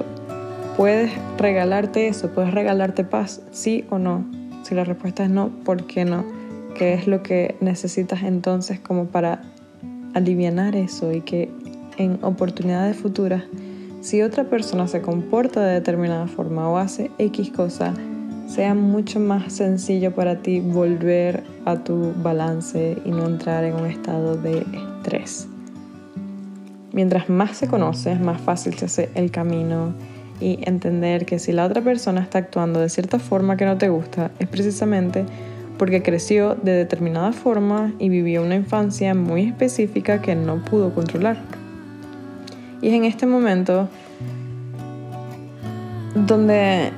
¿Puedes 0.80 1.12
regalarte 1.38 2.08
eso? 2.08 2.30
¿Puedes 2.30 2.54
regalarte 2.54 3.04
paz? 3.04 3.42
¿Sí 3.52 3.84
o 3.90 3.98
no? 3.98 4.24
Si 4.64 4.74
la 4.76 4.86
respuesta 4.86 5.26
es 5.26 5.30
no, 5.30 5.50
¿por 5.66 5.86
qué 5.88 6.06
no? 6.06 6.24
qué 6.74 6.94
es 6.94 7.06
lo 7.06 7.22
que 7.22 7.58
necesitas 7.60 8.24
entonces 8.24 8.80
como 8.80 9.08
para 9.08 9.42
aliviar 10.14 10.78
eso 10.78 11.12
y 11.12 11.20
que 11.20 11.52
en 11.98 12.18
oportunidades 12.22 12.96
futuras, 12.96 13.44
si 14.00 14.22
otra 14.22 14.46
persona 14.46 14.88
se 14.88 15.02
comporta 15.02 15.62
de 15.66 15.74
determinada 15.74 16.28
forma 16.28 16.70
o 16.70 16.78
hace 16.78 17.12
X 17.18 17.50
cosa, 17.50 17.94
sea 18.48 18.74
mucho 18.74 19.20
más 19.20 19.52
sencillo 19.52 20.16
para 20.16 20.38
ti 20.38 20.62
volver 20.62 21.44
a 21.66 21.76
tu 21.76 22.14
balance 22.24 22.98
y 23.04 23.12
no 23.12 23.26
entrar 23.26 23.66
en 23.66 23.74
un 23.74 23.86
estado 23.86 24.38
de 24.38 24.60
estrés. 24.60 25.46
Mientras 26.94 27.28
más 27.30 27.58
se 27.58 27.68
conoce, 27.68 28.16
más 28.16 28.40
fácil 28.40 28.76
se 28.76 28.86
hace 28.86 29.10
el 29.16 29.30
camino 29.30 29.94
y 30.40 30.60
entender 30.64 31.26
que 31.26 31.40
si 31.40 31.52
la 31.52 31.66
otra 31.66 31.82
persona 31.82 32.22
está 32.22 32.40
actuando 32.40 32.80
de 32.80 32.90
cierta 32.90 33.20
forma 33.20 33.58
que 33.58 33.66
no 33.66 33.78
te 33.78 33.90
gusta, 33.90 34.32
es 34.40 34.48
precisamente 34.48 35.26
porque 35.78 36.04
creció 36.04 36.56
de 36.56 36.74
determinada 36.74 37.32
forma 37.32 37.94
y 38.00 38.10
vivió 38.10 38.44
una 38.44 38.56
infancia 38.56 39.16
muy 39.16 39.44
específica 39.44 40.22
que 40.22 40.36
no 40.36 40.64
pudo 40.64 40.94
controlar. 40.94 41.38
Y 42.82 42.90
es 42.90 42.94
en 42.94 43.06
este 43.06 43.26
momento 43.26 43.88
donde 46.16 46.92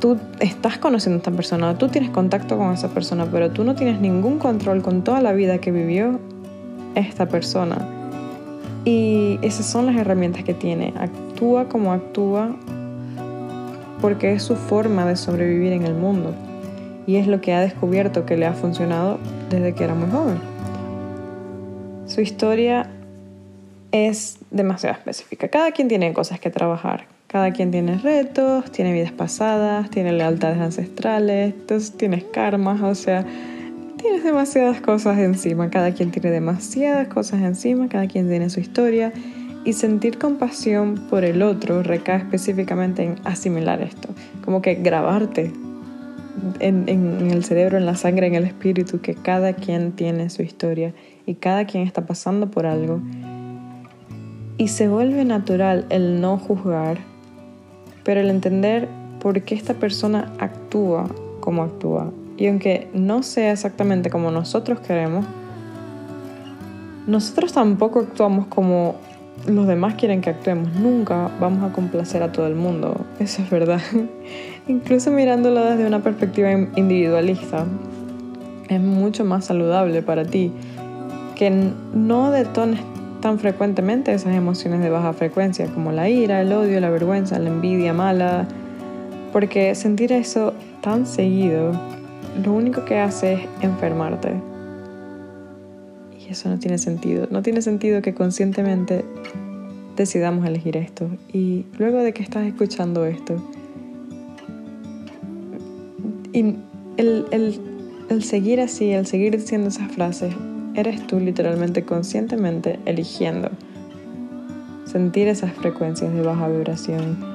tú 0.00 0.18
estás 0.40 0.78
conociendo 0.78 1.16
a 1.16 1.18
esta 1.18 1.30
persona, 1.30 1.78
tú 1.78 1.88
tienes 1.88 2.10
contacto 2.10 2.56
con 2.56 2.72
esa 2.72 2.88
persona, 2.88 3.26
pero 3.30 3.50
tú 3.50 3.62
no 3.62 3.74
tienes 3.74 4.00
ningún 4.00 4.38
control 4.38 4.82
con 4.82 5.04
toda 5.04 5.20
la 5.20 5.32
vida 5.32 5.58
que 5.58 5.70
vivió 5.70 6.18
esta 6.94 7.28
persona. 7.28 7.86
Y 8.84 9.38
esas 9.42 9.66
son 9.66 9.86
las 9.86 9.96
herramientas 9.96 10.44
que 10.44 10.54
tiene. 10.54 10.92
Actúa 11.42 11.68
como 11.68 11.92
actúa 11.92 12.54
porque 14.00 14.32
es 14.32 14.44
su 14.44 14.54
forma 14.54 15.04
de 15.06 15.16
sobrevivir 15.16 15.72
en 15.72 15.82
el 15.82 15.94
mundo 15.94 16.32
y 17.04 17.16
es 17.16 17.26
lo 17.26 17.40
que 17.40 17.52
ha 17.52 17.60
descubierto 17.60 18.24
que 18.24 18.36
le 18.36 18.46
ha 18.46 18.52
funcionado 18.52 19.18
desde 19.50 19.74
que 19.74 19.82
era 19.82 19.96
muy 19.96 20.08
joven. 20.08 20.38
Su 22.06 22.20
historia 22.20 22.88
es 23.90 24.38
demasiado 24.52 24.94
específica. 24.94 25.48
Cada 25.48 25.72
quien 25.72 25.88
tiene 25.88 26.12
cosas 26.12 26.38
que 26.38 26.48
trabajar. 26.48 27.06
Cada 27.26 27.50
quien 27.50 27.72
tiene 27.72 27.98
retos, 27.98 28.70
tiene 28.70 28.92
vidas 28.92 29.10
pasadas, 29.10 29.90
tiene 29.90 30.12
lealtades 30.12 30.60
ancestrales, 30.60 31.54
entonces 31.54 31.90
tienes 31.96 32.22
karmas, 32.22 32.80
o 32.82 32.94
sea, 32.94 33.26
tienes 33.96 34.22
demasiadas 34.22 34.80
cosas 34.80 35.18
encima. 35.18 35.70
Cada 35.70 35.90
quien 35.90 36.12
tiene 36.12 36.30
demasiadas 36.30 37.08
cosas 37.08 37.42
encima, 37.42 37.88
cada 37.88 38.06
quien 38.06 38.28
tiene 38.28 38.48
su 38.48 38.60
historia. 38.60 39.12
Y 39.64 39.74
sentir 39.74 40.18
compasión 40.18 41.06
por 41.08 41.24
el 41.24 41.42
otro 41.42 41.82
recae 41.82 42.18
específicamente 42.18 43.04
en 43.04 43.14
asimilar 43.24 43.80
esto, 43.80 44.08
como 44.44 44.60
que 44.60 44.74
grabarte 44.74 45.52
en, 46.58 47.30
el 47.30 47.44
cerebro, 47.44 47.78
en 47.78 47.86
la 47.86 47.94
sangre, 47.94 48.26
en 48.26 48.34
el 48.34 48.44
espíritu, 48.44 49.00
que 49.00 49.14
cada 49.14 49.52
quien 49.52 49.92
tiene 49.92 50.30
su 50.30 50.42
historia 50.42 50.94
y 51.26 51.34
cada 51.34 51.64
quien 51.66 51.86
está 51.86 52.06
pasando 52.06 52.50
por 52.50 52.66
algo. 52.66 53.00
Y 54.58 54.68
se 54.68 54.88
vuelve 54.88 55.24
natural 55.24 55.86
el 55.90 56.20
no 56.20 56.38
juzgar, 56.38 56.98
pero 58.04 58.20
el 58.20 58.30
entender 58.30 58.88
por 59.20 59.42
qué 59.42 59.54
esta 59.54 59.74
persona 59.74 60.32
actúa 60.38 61.08
como 61.40 61.62
actúa. 61.62 62.12
Y 62.36 62.48
aunque 62.48 62.88
no 62.92 63.22
sea 63.22 63.52
exactamente 63.52 64.10
como 64.10 64.30
nosotros 64.30 64.80
queremos, 64.80 65.24
nosotros 67.06 67.52
tampoco 67.52 68.00
actuamos 68.00 68.46
como 68.46 68.96
los 69.46 69.66
demás 69.66 69.94
quieren 69.94 70.20
que 70.20 70.30
actuemos. 70.30 70.72
Nunca 70.74 71.30
vamos 71.40 71.68
a 71.68 71.72
complacer 71.72 72.22
a 72.22 72.32
todo 72.32 72.46
el 72.46 72.54
mundo. 72.54 73.04
Eso 73.18 73.42
es 73.42 73.50
verdad. 73.50 73.80
Incluso 74.68 75.10
mirándolo 75.10 75.64
desde 75.64 75.86
una 75.86 76.00
perspectiva 76.00 76.50
individualista, 76.52 77.66
es 78.68 78.80
mucho 78.80 79.24
más 79.24 79.46
saludable 79.46 80.02
para 80.02 80.24
ti 80.24 80.52
que 81.34 81.50
no 81.50 82.30
detones 82.30 82.80
tan 83.20 83.38
frecuentemente 83.38 84.12
esas 84.12 84.34
emociones 84.34 84.80
de 84.80 84.90
baja 84.90 85.12
frecuencia 85.12 85.66
como 85.66 85.92
la 85.92 86.08
ira, 86.08 86.40
el 86.40 86.52
odio, 86.52 86.80
la 86.80 86.90
vergüenza, 86.90 87.38
la 87.38 87.48
envidia 87.48 87.92
mala, 87.92 88.46
porque 89.32 89.74
sentir 89.74 90.12
eso 90.12 90.54
tan 90.80 91.06
seguido 91.06 91.72
lo 92.44 92.52
único 92.52 92.84
que 92.84 92.98
hace 92.98 93.34
es 93.34 93.40
enfermarte. 93.60 94.51
Eso 96.32 96.48
no 96.48 96.58
tiene 96.58 96.78
sentido. 96.78 97.28
No 97.30 97.42
tiene 97.42 97.62
sentido 97.62 98.02
que 98.02 98.14
conscientemente 98.14 99.04
decidamos 99.96 100.46
elegir 100.46 100.76
esto. 100.76 101.08
Y 101.32 101.66
luego 101.78 101.98
de 101.98 102.12
que 102.12 102.22
estás 102.22 102.46
escuchando 102.46 103.06
esto, 103.06 103.36
y 106.32 106.56
el, 106.96 107.26
el, 107.30 107.60
el 108.08 108.22
seguir 108.24 108.60
así, 108.60 108.90
el 108.90 109.06
seguir 109.06 109.36
diciendo 109.36 109.68
esas 109.68 109.92
frases, 109.92 110.34
eres 110.74 111.06
tú 111.06 111.20
literalmente 111.20 111.84
conscientemente 111.84 112.78
eligiendo 112.86 113.50
sentir 114.86 115.28
esas 115.28 115.52
frecuencias 115.52 116.12
de 116.12 116.22
baja 116.22 116.48
vibración 116.48 117.32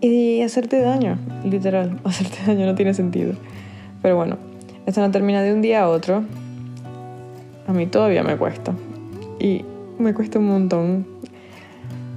y 0.00 0.42
hacerte 0.42 0.80
daño, 0.80 1.18
literal, 1.44 1.98
hacerte 2.04 2.38
daño 2.46 2.66
no 2.66 2.74
tiene 2.74 2.92
sentido. 2.92 3.32
Pero 4.02 4.16
bueno, 4.16 4.36
esto 4.84 5.00
no 5.00 5.10
termina 5.10 5.40
de 5.42 5.54
un 5.54 5.62
día 5.62 5.82
a 5.82 5.88
otro. 5.88 6.24
A 7.66 7.72
mí 7.72 7.86
todavía 7.86 8.22
me 8.22 8.36
cuesta. 8.36 8.72
Y 9.38 9.64
me 9.98 10.14
cuesta 10.14 10.38
un 10.38 10.48
montón. 10.48 11.06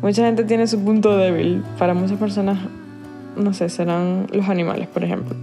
Mucha 0.01 0.25
gente 0.25 0.43
tiene 0.43 0.67
su 0.67 0.79
punto 0.79 1.17
débil. 1.17 1.63
Para 1.77 1.93
muchas 1.93 2.17
personas, 2.17 2.57
no 3.35 3.53
sé, 3.53 3.69
serán 3.69 4.27
los 4.31 4.47
animales, 4.49 4.87
por 4.87 5.03
ejemplo. 5.03 5.35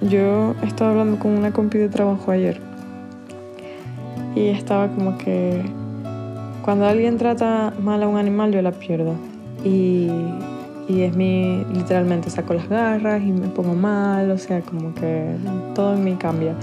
Yo 0.00 0.54
estaba 0.66 0.92
hablando 0.92 1.18
con 1.18 1.32
una 1.32 1.52
compi 1.52 1.78
de 1.78 1.88
trabajo 1.88 2.30
ayer. 2.30 2.60
Y 4.34 4.48
estaba 4.48 4.88
como 4.88 5.18
que 5.18 5.62
cuando 6.62 6.86
alguien 6.86 7.18
trata 7.18 7.72
mal 7.82 8.02
a 8.02 8.08
un 8.08 8.16
animal, 8.16 8.52
yo 8.52 8.62
la 8.62 8.72
pierdo. 8.72 9.14
Y 9.64 10.10
y 10.88 11.02
es 11.02 11.14
mi, 11.14 11.64
literalmente 11.72 12.30
saco 12.30 12.54
las 12.54 12.68
garras 12.68 13.22
y 13.22 13.30
me 13.30 13.48
pongo 13.48 13.74
mal, 13.74 14.30
o 14.30 14.38
sea, 14.38 14.62
como 14.62 14.94
que 14.94 15.36
todo 15.74 15.94
en 15.94 16.02
mí 16.02 16.14
cambia. 16.14 16.54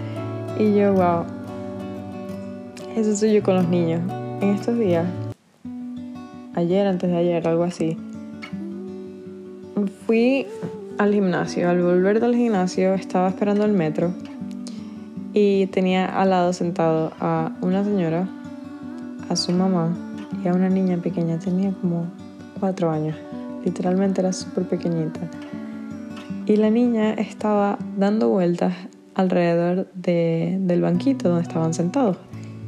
Y 0.57 0.73
yo, 0.73 0.93
wow, 0.93 1.25
eso 2.95 3.15
soy 3.15 3.33
yo 3.33 3.43
con 3.43 3.55
los 3.55 3.67
niños. 3.67 4.01
En 4.41 4.49
estos 4.49 4.77
días, 4.77 5.05
ayer, 6.55 6.87
antes 6.87 7.09
de 7.09 7.17
ayer, 7.17 7.47
algo 7.47 7.63
así, 7.63 7.97
fui 10.05 10.47
al 10.97 11.13
gimnasio. 11.13 11.69
Al 11.69 11.81
volver 11.81 12.19
del 12.19 12.35
gimnasio 12.35 12.93
estaba 12.93 13.29
esperando 13.29 13.65
el 13.65 13.73
metro 13.73 14.13
y 15.33 15.67
tenía 15.67 16.05
al 16.05 16.29
lado 16.29 16.53
sentado 16.53 17.11
a 17.19 17.51
una 17.61 17.83
señora, 17.83 18.27
a 19.29 19.35
su 19.35 19.51
mamá 19.51 19.95
y 20.43 20.47
a 20.47 20.53
una 20.53 20.69
niña 20.69 20.97
pequeña, 20.97 21.37
tenía 21.39 21.71
como 21.81 22.05
cuatro 22.59 22.89
años 22.89 23.15
literalmente 23.65 24.21
era 24.21 24.31
súper 24.31 24.63
pequeñita. 24.65 25.19
Y 26.45 26.55
la 26.57 26.69
niña 26.69 27.13
estaba 27.13 27.77
dando 27.97 28.29
vueltas 28.29 28.73
alrededor 29.15 29.91
de, 29.93 30.57
del 30.61 30.81
banquito 30.81 31.27
donde 31.27 31.43
estaban 31.43 31.73
sentados. 31.73 32.17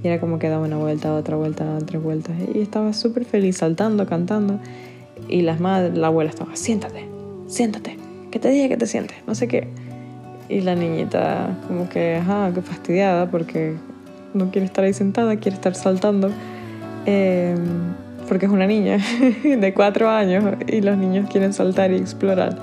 Y 0.07 0.09
era 0.09 0.21
como 0.21 0.39
que 0.39 0.47
daba 0.47 0.65
una 0.65 0.77
vuelta, 0.77 1.13
otra 1.13 1.35
vuelta, 1.35 1.65
tres 1.85 2.01
vueltas. 2.01 2.33
Y 2.55 2.61
estaba 2.61 2.93
súper 2.93 3.25
feliz 3.25 3.57
saltando, 3.57 4.05
cantando. 4.05 4.57
Y 5.27 5.41
las 5.41 5.59
madres, 5.59 5.97
la 5.97 6.07
abuela 6.07 6.29
estaba, 6.29 6.55
siéntate, 6.55 7.03
siéntate, 7.47 7.97
que 8.31 8.39
te 8.39 8.49
dije 8.49 8.69
que 8.69 8.77
te 8.77 8.87
sientes, 8.87 9.17
no 9.27 9.35
sé 9.35 9.49
qué. 9.49 9.67
Y 10.47 10.61
la 10.61 10.75
niñita 10.75 11.57
como 11.67 11.89
que, 11.89 12.15
ajá, 12.15 12.53
qué 12.53 12.61
fastidiada 12.61 13.29
porque 13.29 13.75
no 14.33 14.49
quiere 14.49 14.65
estar 14.65 14.85
ahí 14.85 14.93
sentada, 14.93 15.35
quiere 15.35 15.55
estar 15.55 15.75
saltando. 15.75 16.31
Eh, 17.05 17.53
porque 18.29 18.45
es 18.45 18.51
una 18.53 18.65
niña 18.65 18.99
de 19.43 19.73
cuatro 19.73 20.09
años 20.09 20.55
y 20.67 20.79
los 20.79 20.97
niños 20.97 21.29
quieren 21.29 21.51
saltar 21.51 21.91
y 21.91 21.95
explorar. 21.95 22.57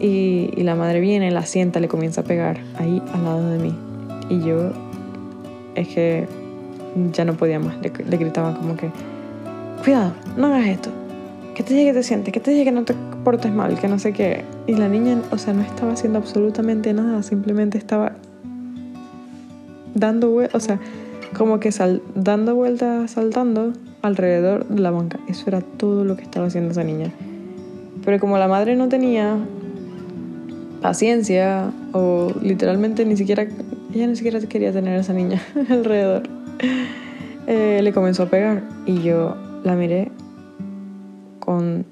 Y, 0.00 0.50
la 0.56 0.74
madre 0.74 0.98
viene, 0.98 1.30
la 1.30 1.46
sienta, 1.46 1.78
le 1.78 1.86
comienza 1.86 2.22
a 2.22 2.24
pegar 2.24 2.58
ahí 2.76 3.00
al 3.14 3.22
lado 3.22 3.50
de 3.50 3.58
mí. 3.60 3.72
Y 4.28 4.40
yo 4.44 4.72
es 5.76 5.88
que 5.88 6.39
ya 7.12 7.24
no 7.24 7.34
podía 7.34 7.58
más, 7.58 7.76
le, 7.80 7.92
le 8.04 8.16
gritaban 8.16 8.54
como 8.54 8.76
que, 8.76 8.90
cuidado, 9.84 10.12
no 10.36 10.46
hagas 10.48 10.66
esto, 10.66 10.90
que 11.54 11.62
te 11.62 11.74
llegue 11.74 11.90
que 11.90 11.98
te 11.98 12.02
sientes, 12.02 12.32
que 12.32 12.40
te 12.40 12.52
llegue 12.52 12.64
que 12.64 12.72
no 12.72 12.84
te 12.84 12.94
portes 13.24 13.52
mal, 13.52 13.78
que 13.78 13.88
no 13.88 13.98
sé 13.98 14.12
qué. 14.12 14.44
Y 14.66 14.74
la 14.74 14.88
niña, 14.88 15.20
o 15.30 15.38
sea, 15.38 15.52
no 15.52 15.62
estaba 15.62 15.92
haciendo 15.92 16.18
absolutamente 16.18 16.92
nada, 16.92 17.22
simplemente 17.22 17.78
estaba 17.78 18.12
dando 19.94 20.30
vueltas, 20.30 20.62
o 20.62 20.66
sea, 20.66 20.80
como 21.36 21.60
que 21.60 21.72
sal, 21.72 22.02
dando 22.14 22.54
vueltas, 22.54 23.12
saltando 23.12 23.72
alrededor 24.02 24.66
de 24.68 24.80
la 24.80 24.90
banca. 24.90 25.18
Eso 25.28 25.44
era 25.48 25.60
todo 25.60 26.04
lo 26.04 26.16
que 26.16 26.22
estaba 26.22 26.46
haciendo 26.46 26.70
esa 26.70 26.84
niña. 26.84 27.12
Pero 28.04 28.18
como 28.18 28.38
la 28.38 28.48
madre 28.48 28.76
no 28.76 28.88
tenía 28.88 29.36
paciencia 30.80 31.70
o 31.92 32.32
literalmente 32.40 33.04
ni 33.04 33.16
siquiera, 33.16 33.46
ella 33.92 34.06
ni 34.06 34.16
siquiera 34.16 34.40
quería 34.40 34.72
tener 34.72 34.96
a 34.96 35.00
esa 35.00 35.12
niña 35.12 35.42
alrededor, 35.68 36.22
eh, 37.46 37.80
le 37.82 37.92
comenzó 37.92 38.24
a 38.24 38.26
pegar 38.26 38.62
y 38.86 39.02
yo 39.02 39.36
la 39.64 39.74
miré 39.74 40.10
con 41.38 41.84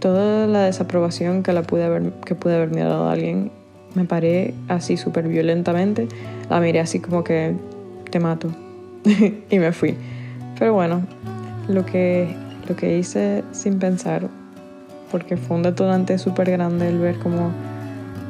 toda 0.00 0.46
la 0.46 0.62
desaprobación 0.62 1.42
que, 1.42 1.52
la 1.52 1.62
pude 1.62 1.84
haber, 1.84 2.12
que 2.24 2.34
pude 2.34 2.56
haber 2.56 2.70
mirado 2.70 3.08
a 3.08 3.12
alguien. 3.12 3.50
Me 3.94 4.04
paré 4.04 4.54
así 4.68 4.96
súper 4.96 5.28
violentamente, 5.28 6.08
la 6.48 6.60
miré 6.60 6.80
así 6.80 6.98
como 6.98 7.24
que 7.24 7.54
te 8.10 8.18
mato 8.20 8.48
y 9.50 9.58
me 9.58 9.72
fui. 9.72 9.96
Pero 10.58 10.74
bueno, 10.74 11.02
lo 11.68 11.84
que, 11.84 12.34
lo 12.68 12.76
que 12.76 12.98
hice 12.98 13.44
sin 13.52 13.78
pensar, 13.78 14.28
porque 15.10 15.36
fue 15.36 15.56
un 15.56 15.62
detonante 15.62 16.18
súper 16.18 16.50
grande 16.50 16.88
el 16.88 16.98
ver 16.98 17.18
cómo, 17.18 17.50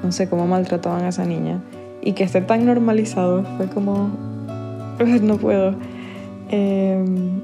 no 0.03 0.13
sé, 0.13 0.29
cómo 0.29 0.47
maltrataban 0.47 1.05
a 1.05 1.09
esa 1.09 1.25
niña 1.25 1.61
y 2.03 2.13
que 2.13 2.25
esté 2.25 2.41
tan 2.41 2.67
normalizado, 2.67 3.45
fue 3.57 3.69
como, 3.69 4.11
no 5.23 5.37
puedo. 5.37 5.75
Em, 6.51 7.41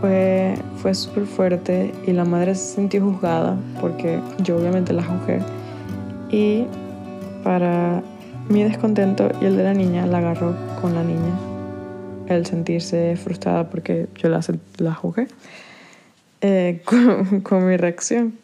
fue 0.00 0.54
fue 0.78 0.94
súper 0.94 1.26
fuerte 1.26 1.92
y 2.06 2.12
la 2.12 2.24
madre 2.24 2.54
se 2.54 2.76
sintió 2.76 3.02
juzgada 3.02 3.56
porque 3.80 4.20
yo 4.42 4.56
obviamente 4.56 4.92
la 4.92 5.02
juzgué 5.02 5.40
y 6.30 6.64
para 7.42 8.02
mi 8.48 8.62
descontento 8.62 9.28
y 9.40 9.46
el 9.46 9.56
de 9.56 9.64
la 9.64 9.74
niña 9.74 10.06
la 10.06 10.18
agarró 10.18 10.54
con 10.80 10.94
la 10.94 11.02
niña 11.02 11.36
el 12.28 12.46
sentirse 12.46 13.16
frustrada 13.16 13.68
porque 13.70 14.06
yo 14.16 14.28
la, 14.28 14.40
la 14.78 14.94
jugué 14.94 15.26
eh, 16.42 16.82
con, 17.42 17.66
mi 17.66 17.76
reacción. 17.76 18.38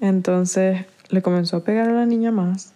Entonces 0.00 0.86
le 1.10 1.20
comenzó 1.20 1.58
a 1.58 1.64
pegar 1.64 1.88
a 1.88 1.92
la 1.92 2.06
niña 2.06 2.30
más 2.30 2.72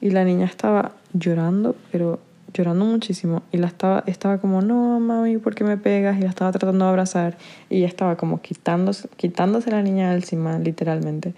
y 0.00 0.10
la 0.10 0.24
niña 0.24 0.46
estaba 0.46 0.92
llorando, 1.12 1.76
pero 1.90 2.20
llorando 2.52 2.84
muchísimo 2.84 3.42
y 3.50 3.58
la 3.58 3.66
estaba, 3.66 4.04
estaba 4.06 4.38
como, 4.38 4.60
no, 4.62 5.00
mami, 5.00 5.38
¿por 5.38 5.54
qué 5.54 5.64
me 5.64 5.76
pegas? 5.76 6.18
Y 6.18 6.22
la 6.22 6.28
estaba 6.28 6.52
tratando 6.52 6.84
de 6.84 6.90
abrazar 6.90 7.36
y 7.70 7.78
ella 7.78 7.88
estaba 7.88 8.16
como 8.16 8.40
quitándose, 8.40 9.08
quitándose 9.16 9.70
la 9.70 9.82
niña 9.82 10.12
encima, 10.14 10.58
literalmente. 10.58 11.34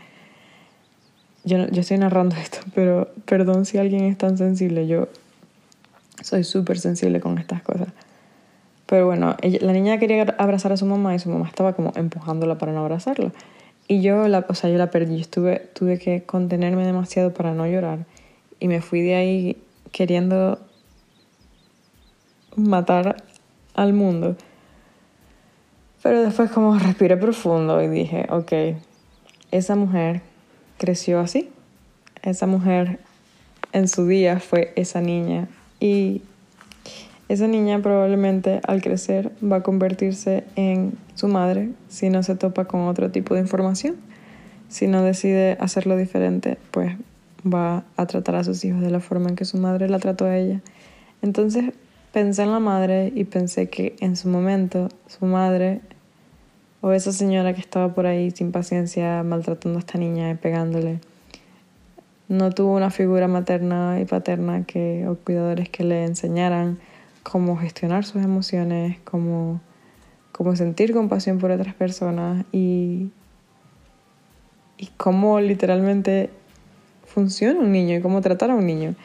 Yo, 1.45 1.69
yo 1.69 1.81
estoy 1.81 1.99
narrando 1.99 2.37
esto, 2.43 2.59
pero 2.75 3.09
perdón 3.25 3.65
si 3.65 3.79
alguien 3.79 4.05
es 4.05 4.19
tan 4.19 4.39
sensible, 4.39 4.87
yo 4.87 5.09
soy 6.23 6.45
súper 6.45 6.79
sensible 6.79 7.21
con 7.21 7.39
estas 7.39 7.63
cosas. 7.63 7.89
Pero 8.87 9.07
bueno, 9.07 9.37
la 9.43 9.73
niña 9.73 9.99
quería 9.99 10.23
abrazar 10.39 10.73
a 10.73 10.77
su 10.77 10.85
mamá 10.85 11.15
y 11.15 11.19
su 11.19 11.31
mamá 11.31 11.47
estaba 11.49 11.73
como 11.73 11.93
empujándola 11.97 12.59
para 12.59 12.73
no 12.73 12.81
abrazarla. 12.81 13.33
Y 13.89 14.03
yo 14.03 14.29
la, 14.29 14.45
o 14.49 14.55
sea, 14.55 14.71
yo 14.71 14.77
la 14.77 14.91
perdí. 14.91 15.21
Estuve, 15.21 15.69
tuve 15.75 15.99
que 15.99 16.23
contenerme 16.23 16.85
demasiado 16.85 17.33
para 17.33 17.55
no 17.55 17.67
llorar. 17.67 18.07
Y 18.61 18.69
me 18.69 18.81
fui 18.81 19.01
de 19.01 19.15
ahí 19.15 19.64
queriendo 19.95 20.59
matar 22.57 23.23
al 23.75 23.93
mundo. 23.93 24.37
Pero 26.03 26.21
después 26.21 26.51
como 26.51 26.77
respiré 26.79 27.17
profundo 27.17 27.81
y 27.81 27.87
dije, 27.87 28.27
ok, 28.29 28.77
esa 29.53 29.77
mujer 29.77 30.21
creció 30.79 31.21
así. 31.21 31.49
Esa 32.23 32.47
mujer 32.47 32.99
en 33.73 33.87
su 33.87 34.09
día 34.09 34.41
fue 34.41 34.73
esa 34.75 35.01
niña 35.01 35.47
y 35.79 36.23
esa 37.29 37.47
niña 37.47 37.81
probablemente 37.81 38.61
al 38.67 38.83
crecer 38.83 39.31
va 39.41 39.59
a 39.59 39.63
convertirse 39.63 40.43
en 40.57 40.99
su 41.15 41.29
madre 41.29 41.71
si 41.89 42.11
no 42.11 42.25
se 42.25 42.35
topa 42.35 42.65
con 42.65 42.89
otro 42.89 43.13
tipo 43.13 43.35
de 43.35 43.41
información. 43.41 43.95
Si 44.69 44.89
no 44.89 45.05
decide 45.05 45.57
hacerlo 45.61 45.97
diferente, 45.97 46.59
pues 46.73 46.97
va 47.45 47.85
a 47.97 48.07
tratar 48.07 48.37
a 48.37 48.45
sus 48.45 48.65
hijos 48.65 48.81
de 48.81 48.91
la 48.91 49.01
forma 49.01 49.29
en 49.29 49.37
que 49.37 49.45
su 49.45 49.59
madre 49.59 49.89
la 49.89 49.99
trató 49.99 50.25
a 50.25 50.37
ella. 50.37 50.61
Entonces 51.23 51.73
pensé 52.13 52.43
en 52.43 52.53
la 52.53 52.61
madre 52.61 53.13
y 53.15 53.25
pensé 53.25 53.69
que 53.69 53.97
en 54.01 54.17
su 54.17 54.29
momento 54.29 54.89
su 55.07 55.27
madre 55.27 55.81
o 56.81 56.93
esa 56.93 57.13
señora 57.13 57.55
que 57.55 57.61
estaba 57.61 57.95
por 57.95 58.07
ahí 58.07 58.31
sin 58.31 58.53
paciencia 58.53 59.23
maltratando 59.23 59.79
a 59.79 59.81
esta 59.81 59.99
niña 59.99 60.31
y 60.31 60.35
pegándole, 60.35 61.01
no 62.29 62.51
tuvo 62.53 62.77
una 62.77 62.91
figura 62.91 63.27
materna 63.27 63.99
y 64.01 64.05
paterna 64.05 64.65
que, 64.65 65.07
o 65.09 65.17
cuidadores 65.17 65.69
que 65.69 65.85
le 65.85 66.05
enseñaran 66.05 66.79
cómo 67.23 67.57
gestionar 67.57 68.05
sus 68.05 68.23
emociones, 68.23 68.99
cómo, 69.05 69.61
cómo 70.33 70.57
sentir 70.57 70.93
compasión 70.93 71.39
por 71.39 71.51
otras 71.51 71.75
personas 71.75 72.45
y, 72.53 73.11
y 74.77 74.89
cómo 74.97 75.41
literalmente 75.41 76.31
funciona 77.15 77.61
un 77.61 77.71
niño 77.71 77.97
y 77.97 78.01
cómo 78.01 78.21
tratar 78.21 78.51
a 78.51 78.57
un 78.57 78.67
niño. 78.67 78.97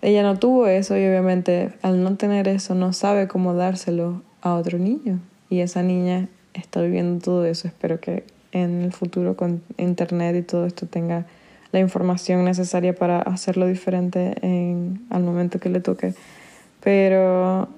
ella 0.00 0.22
no 0.22 0.38
tuvo 0.38 0.66
eso 0.66 0.96
y 0.96 1.06
obviamente 1.06 1.72
al 1.82 2.02
no 2.02 2.16
tener 2.16 2.48
eso 2.48 2.74
no 2.74 2.94
sabe 2.94 3.28
cómo 3.28 3.52
dárselo 3.52 4.22
a 4.40 4.54
otro 4.54 4.78
niño. 4.78 5.20
Y 5.50 5.60
esa 5.60 5.82
niña 5.82 6.28
está 6.54 6.80
viviendo 6.80 7.22
todo 7.22 7.44
eso. 7.44 7.68
Espero 7.68 8.00
que 8.00 8.24
en 8.52 8.80
el 8.82 8.92
futuro 8.92 9.36
con 9.36 9.62
internet 9.76 10.34
y 10.36 10.42
todo 10.42 10.64
esto 10.64 10.86
tenga 10.86 11.26
la 11.70 11.80
información 11.80 12.44
necesaria 12.44 12.94
para 12.94 13.20
hacerlo 13.20 13.66
diferente 13.66 14.34
en, 14.40 15.02
al 15.10 15.22
momento 15.22 15.60
que 15.60 15.68
le 15.68 15.80
toque. 15.80 16.14
Pero 16.82 17.68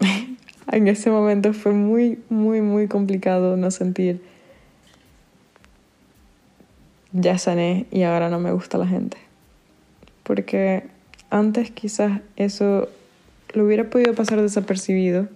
en 0.70 0.88
ese 0.88 1.10
momento 1.10 1.54
fue 1.54 1.72
muy, 1.72 2.18
muy, 2.28 2.60
muy 2.60 2.88
complicado 2.88 3.56
no 3.56 3.70
sentir 3.70 4.20
ya 7.14 7.38
sané 7.38 7.86
y 7.90 8.02
ahora 8.02 8.28
no 8.28 8.38
me 8.40 8.52
gusta 8.52 8.76
la 8.76 8.86
gente. 8.86 9.16
Porque 10.24 10.84
antes 11.30 11.70
quizás 11.70 12.20
eso 12.36 12.88
lo 13.54 13.64
hubiera 13.64 13.88
podido 13.88 14.14
pasar 14.14 14.42
desapercibido 14.42 15.28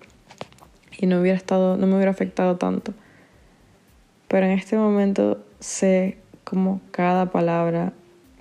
y 0.99 1.07
no 1.07 1.21
hubiera 1.21 1.39
estado, 1.39 1.77
no 1.77 1.87
me 1.87 1.95
hubiera 1.95 2.11
afectado 2.11 2.57
tanto. 2.57 2.93
Pero 4.27 4.47
en 4.47 4.53
este 4.53 4.77
momento 4.77 5.43
sé 5.61 6.19
como 6.45 6.81
cada 6.91 7.31
palabra 7.31 7.93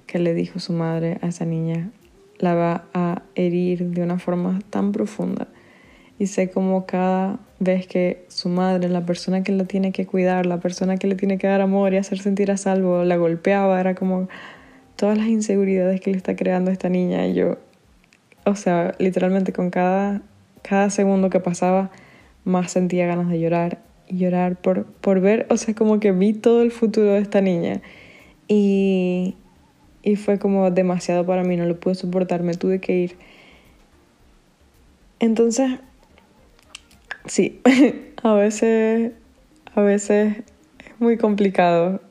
que 0.08 0.19
le 0.19 0.34
dijo 0.34 0.60
su 0.60 0.73
madre 0.73 1.19
a 1.21 1.28
esa 1.28 1.45
niña 1.45 1.91
la 2.39 2.56
va 2.56 2.86
a 2.93 3.21
herir 3.36 3.86
de 3.86 4.02
una 4.02 4.19
forma 4.19 4.60
tan 4.69 4.91
profunda. 4.91 5.47
Y 6.19 6.27
sé 6.27 6.49
como 6.49 6.86
cada 6.86 7.39
vez 7.60 7.88
que 7.88 8.25
su 8.27 8.49
madre, 8.49 8.89
la 8.89 9.06
persona 9.06 9.43
que 9.43 9.51
la 9.51 9.65
tiene 9.65 9.91
que 9.91 10.06
cuidar, 10.06 10.45
la 10.45 10.60
persona 10.60 10.97
que 10.97 11.08
le 11.08 11.15
tiene 11.15 11.38
que 11.38 11.47
dar 11.47 11.62
amor 11.62 11.93
y 11.93 11.97
hacer 11.97 12.19
sentir 12.19 12.51
a 12.51 12.58
salvo, 12.58 13.03
la 13.03 13.17
golpeaba, 13.17 13.80
era 13.80 13.95
como 13.95 14.27
todas 14.95 15.17
las 15.17 15.27
inseguridades 15.27 16.01
que 16.01 16.12
le 16.12 16.17
está 16.17 16.36
creando 16.36 16.71
esta 16.71 16.89
niña. 16.89 17.27
Y 17.27 17.36
yo, 17.36 17.58
o 18.45 18.56
sea, 18.56 18.95
literalmente 18.97 19.53
con 19.53 19.69
cada, 19.69 20.21
cada 20.63 20.89
segundo 20.89 21.30
que 21.30 21.39
pasaba, 21.39 21.91
más 22.43 22.71
sentía 22.71 23.06
ganas 23.06 23.30
de 23.30 23.39
llorar 23.39 23.80
y 24.08 24.17
llorar 24.17 24.56
por, 24.56 24.86
por 24.86 25.19
ver, 25.19 25.45
o 25.49 25.58
sea, 25.58 25.75
como 25.75 25.99
que 25.99 26.12
vi 26.12 26.34
todo 26.34 26.62
el 26.62 26.71
futuro 26.71 27.13
de 27.13 27.19
esta 27.19 27.41
niña. 27.41 27.82
Y, 28.47 29.36
y 30.01 30.15
fue 30.15 30.39
como 30.39 30.71
demasiado 30.71 31.25
para 31.25 31.43
mí, 31.43 31.58
no 31.58 31.65
lo 31.65 31.80
pude 31.80 31.95
soportar, 31.95 32.41
me 32.41 32.53
tuve 32.53 32.80
que 32.80 32.97
ir. 32.97 33.15
Entonces, 35.19 35.71
sí, 37.27 37.61
a 38.23 38.33
veces, 38.33 39.11
a 39.75 39.81
veces 39.81 40.37
es 40.79 40.99
muy 40.99 41.17
complicado 41.17 42.01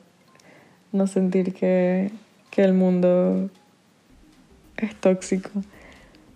no 0.91 1.07
sentir 1.07 1.53
que, 1.53 2.11
que 2.49 2.63
el 2.63 2.73
mundo 2.73 3.49
es 4.77 4.95
tóxico. 4.95 5.49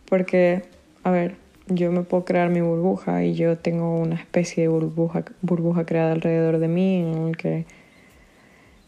Porque, 0.10 0.64
a 1.04 1.12
ver, 1.12 1.36
yo 1.68 1.92
me 1.92 2.02
puedo 2.02 2.26
crear 2.26 2.50
mi 2.50 2.62
burbuja 2.62 3.24
y 3.24 3.34
yo 3.34 3.58
tengo 3.58 3.98
una 3.98 4.16
especie 4.16 4.64
de 4.64 4.70
burbuja, 4.70 5.24
burbuja 5.42 5.86
creada 5.86 6.12
alrededor 6.12 6.60
de 6.60 6.68
mí 6.68 6.98
en 6.98 7.28
el 7.30 7.38
que 7.38 7.66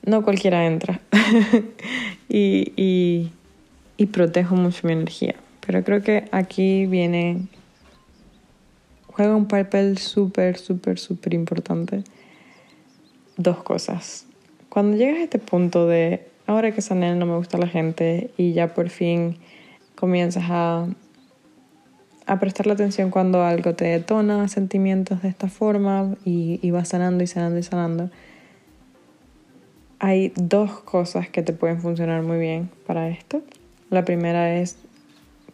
no 0.05 0.23
cualquiera 0.23 0.65
entra 0.65 0.99
y, 2.29 2.73
y, 2.75 3.31
y, 3.97 4.05
protejo 4.07 4.55
mucho 4.55 4.85
mi 4.85 4.93
energía. 4.93 5.35
Pero 5.65 5.83
creo 5.83 6.01
que 6.01 6.25
aquí 6.31 6.85
viene, 6.87 7.47
juega 9.13 9.35
un 9.35 9.47
papel 9.47 9.97
súper, 9.97 10.57
súper, 10.57 10.99
súper 10.99 11.33
importante. 11.33 12.03
Dos 13.37 13.63
cosas. 13.63 14.25
Cuando 14.69 14.97
llegas 14.97 15.19
a 15.19 15.23
este 15.23 15.39
punto 15.39 15.87
de, 15.87 16.27
ahora 16.47 16.71
que 16.71 16.81
sané 16.81 17.15
no 17.15 17.25
me 17.25 17.37
gusta 17.37 17.57
la 17.57 17.67
gente 17.67 18.31
y 18.37 18.53
ya 18.53 18.73
por 18.73 18.89
fin 18.89 19.37
comienzas 19.95 20.45
a 20.49 20.87
a 22.25 22.39
prestarle 22.39 22.73
atención 22.73 23.09
cuando 23.09 23.43
algo 23.43 23.75
te 23.75 23.85
detona 23.85 24.47
sentimientos 24.47 25.21
de 25.21 25.29
esta 25.29 25.49
forma 25.49 26.15
y, 26.23 26.59
y 26.61 26.71
vas 26.71 26.89
sanando 26.89 27.23
y 27.23 27.27
sanando 27.27 27.59
y 27.59 27.63
sanando. 27.63 28.09
Hay 29.99 30.31
dos 30.35 30.79
cosas 30.81 31.29
que 31.29 31.43
te 31.43 31.53
pueden 31.53 31.81
funcionar 31.81 32.21
muy 32.23 32.37
bien 32.37 32.69
para 32.87 33.09
esto. 33.09 33.41
La 33.89 34.05
primera 34.05 34.55
es 34.55 34.77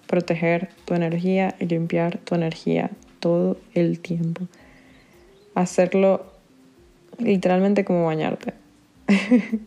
proteger 0.07 0.69
tu 0.85 0.93
energía 0.93 1.55
y 1.59 1.65
limpiar 1.65 2.17
tu 2.19 2.35
energía 2.35 2.91
todo 3.19 3.57
el 3.73 3.99
tiempo. 3.99 4.47
Hacerlo 5.55 6.25
literalmente 7.17 7.85
como 7.85 8.05
bañarte. 8.05 8.53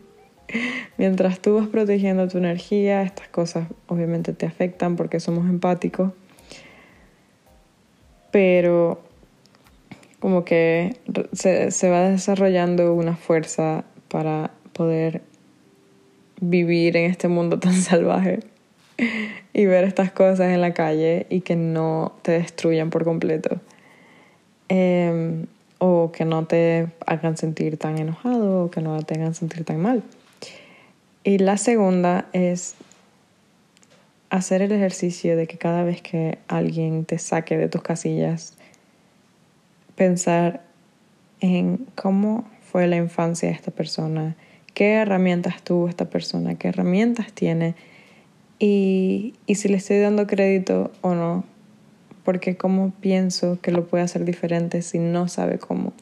Mientras 0.98 1.40
tú 1.40 1.56
vas 1.56 1.68
protegiendo 1.68 2.28
tu 2.28 2.38
energía, 2.38 3.02
estas 3.02 3.28
cosas 3.28 3.68
obviamente 3.86 4.32
te 4.32 4.46
afectan 4.46 4.96
porque 4.96 5.20
somos 5.20 5.48
empáticos 5.48 6.12
pero 8.32 9.00
como 10.18 10.44
que 10.44 10.96
se, 11.32 11.70
se 11.70 11.90
va 11.90 12.08
desarrollando 12.08 12.94
una 12.94 13.14
fuerza 13.14 13.84
para 14.08 14.50
poder 14.72 15.22
vivir 16.40 16.96
en 16.96 17.08
este 17.08 17.28
mundo 17.28 17.60
tan 17.60 17.74
salvaje 17.82 18.40
y 19.52 19.66
ver 19.66 19.84
estas 19.84 20.12
cosas 20.12 20.52
en 20.52 20.60
la 20.60 20.74
calle 20.74 21.26
y 21.30 21.40
que 21.40 21.56
no 21.56 22.12
te 22.22 22.32
destruyan 22.32 22.90
por 22.90 23.04
completo. 23.04 23.60
Em, 24.68 25.46
o 25.78 26.12
que 26.12 26.24
no 26.24 26.46
te 26.46 26.86
hagan 27.06 27.36
sentir 27.36 27.76
tan 27.76 27.98
enojado 27.98 28.64
o 28.64 28.70
que 28.70 28.80
no 28.80 29.02
te 29.02 29.14
hagan 29.14 29.34
sentir 29.34 29.64
tan 29.64 29.80
mal. 29.80 30.02
Y 31.24 31.38
la 31.38 31.56
segunda 31.56 32.26
es 32.32 32.76
hacer 34.30 34.62
el 34.62 34.72
ejercicio 34.72 35.36
de 35.36 35.46
que 35.46 35.58
cada 35.58 35.82
vez 35.82 36.00
que 36.00 36.38
alguien 36.48 37.04
te 37.04 37.18
saque 37.18 37.58
de 37.58 37.68
tus 37.68 37.82
casillas, 37.82 38.56
pensar 39.96 40.62
en 41.40 41.86
cómo 41.96 42.48
fue 42.62 42.86
la 42.86 42.96
infancia 42.96 43.48
de 43.48 43.54
esta 43.54 43.72
persona, 43.72 44.36
qué 44.72 44.94
herramientas 44.94 45.62
tuvo 45.62 45.88
esta 45.88 46.06
persona, 46.06 46.54
qué 46.54 46.68
herramientas 46.68 47.32
tiene 47.32 47.74
y, 48.62 49.34
y 49.46 49.56
si 49.56 49.66
le 49.66 49.78
estoy 49.78 49.98
dando 49.98 50.28
crédito 50.28 50.92
o 51.00 51.16
no, 51.16 51.42
porque 52.22 52.56
cómo 52.56 52.92
pienso 53.00 53.58
que 53.60 53.72
lo 53.72 53.88
puede 53.88 54.04
hacer 54.04 54.24
diferente 54.24 54.82
si 54.82 55.00
no 55.00 55.26
sabe 55.26 55.58
cómo. 55.58 55.92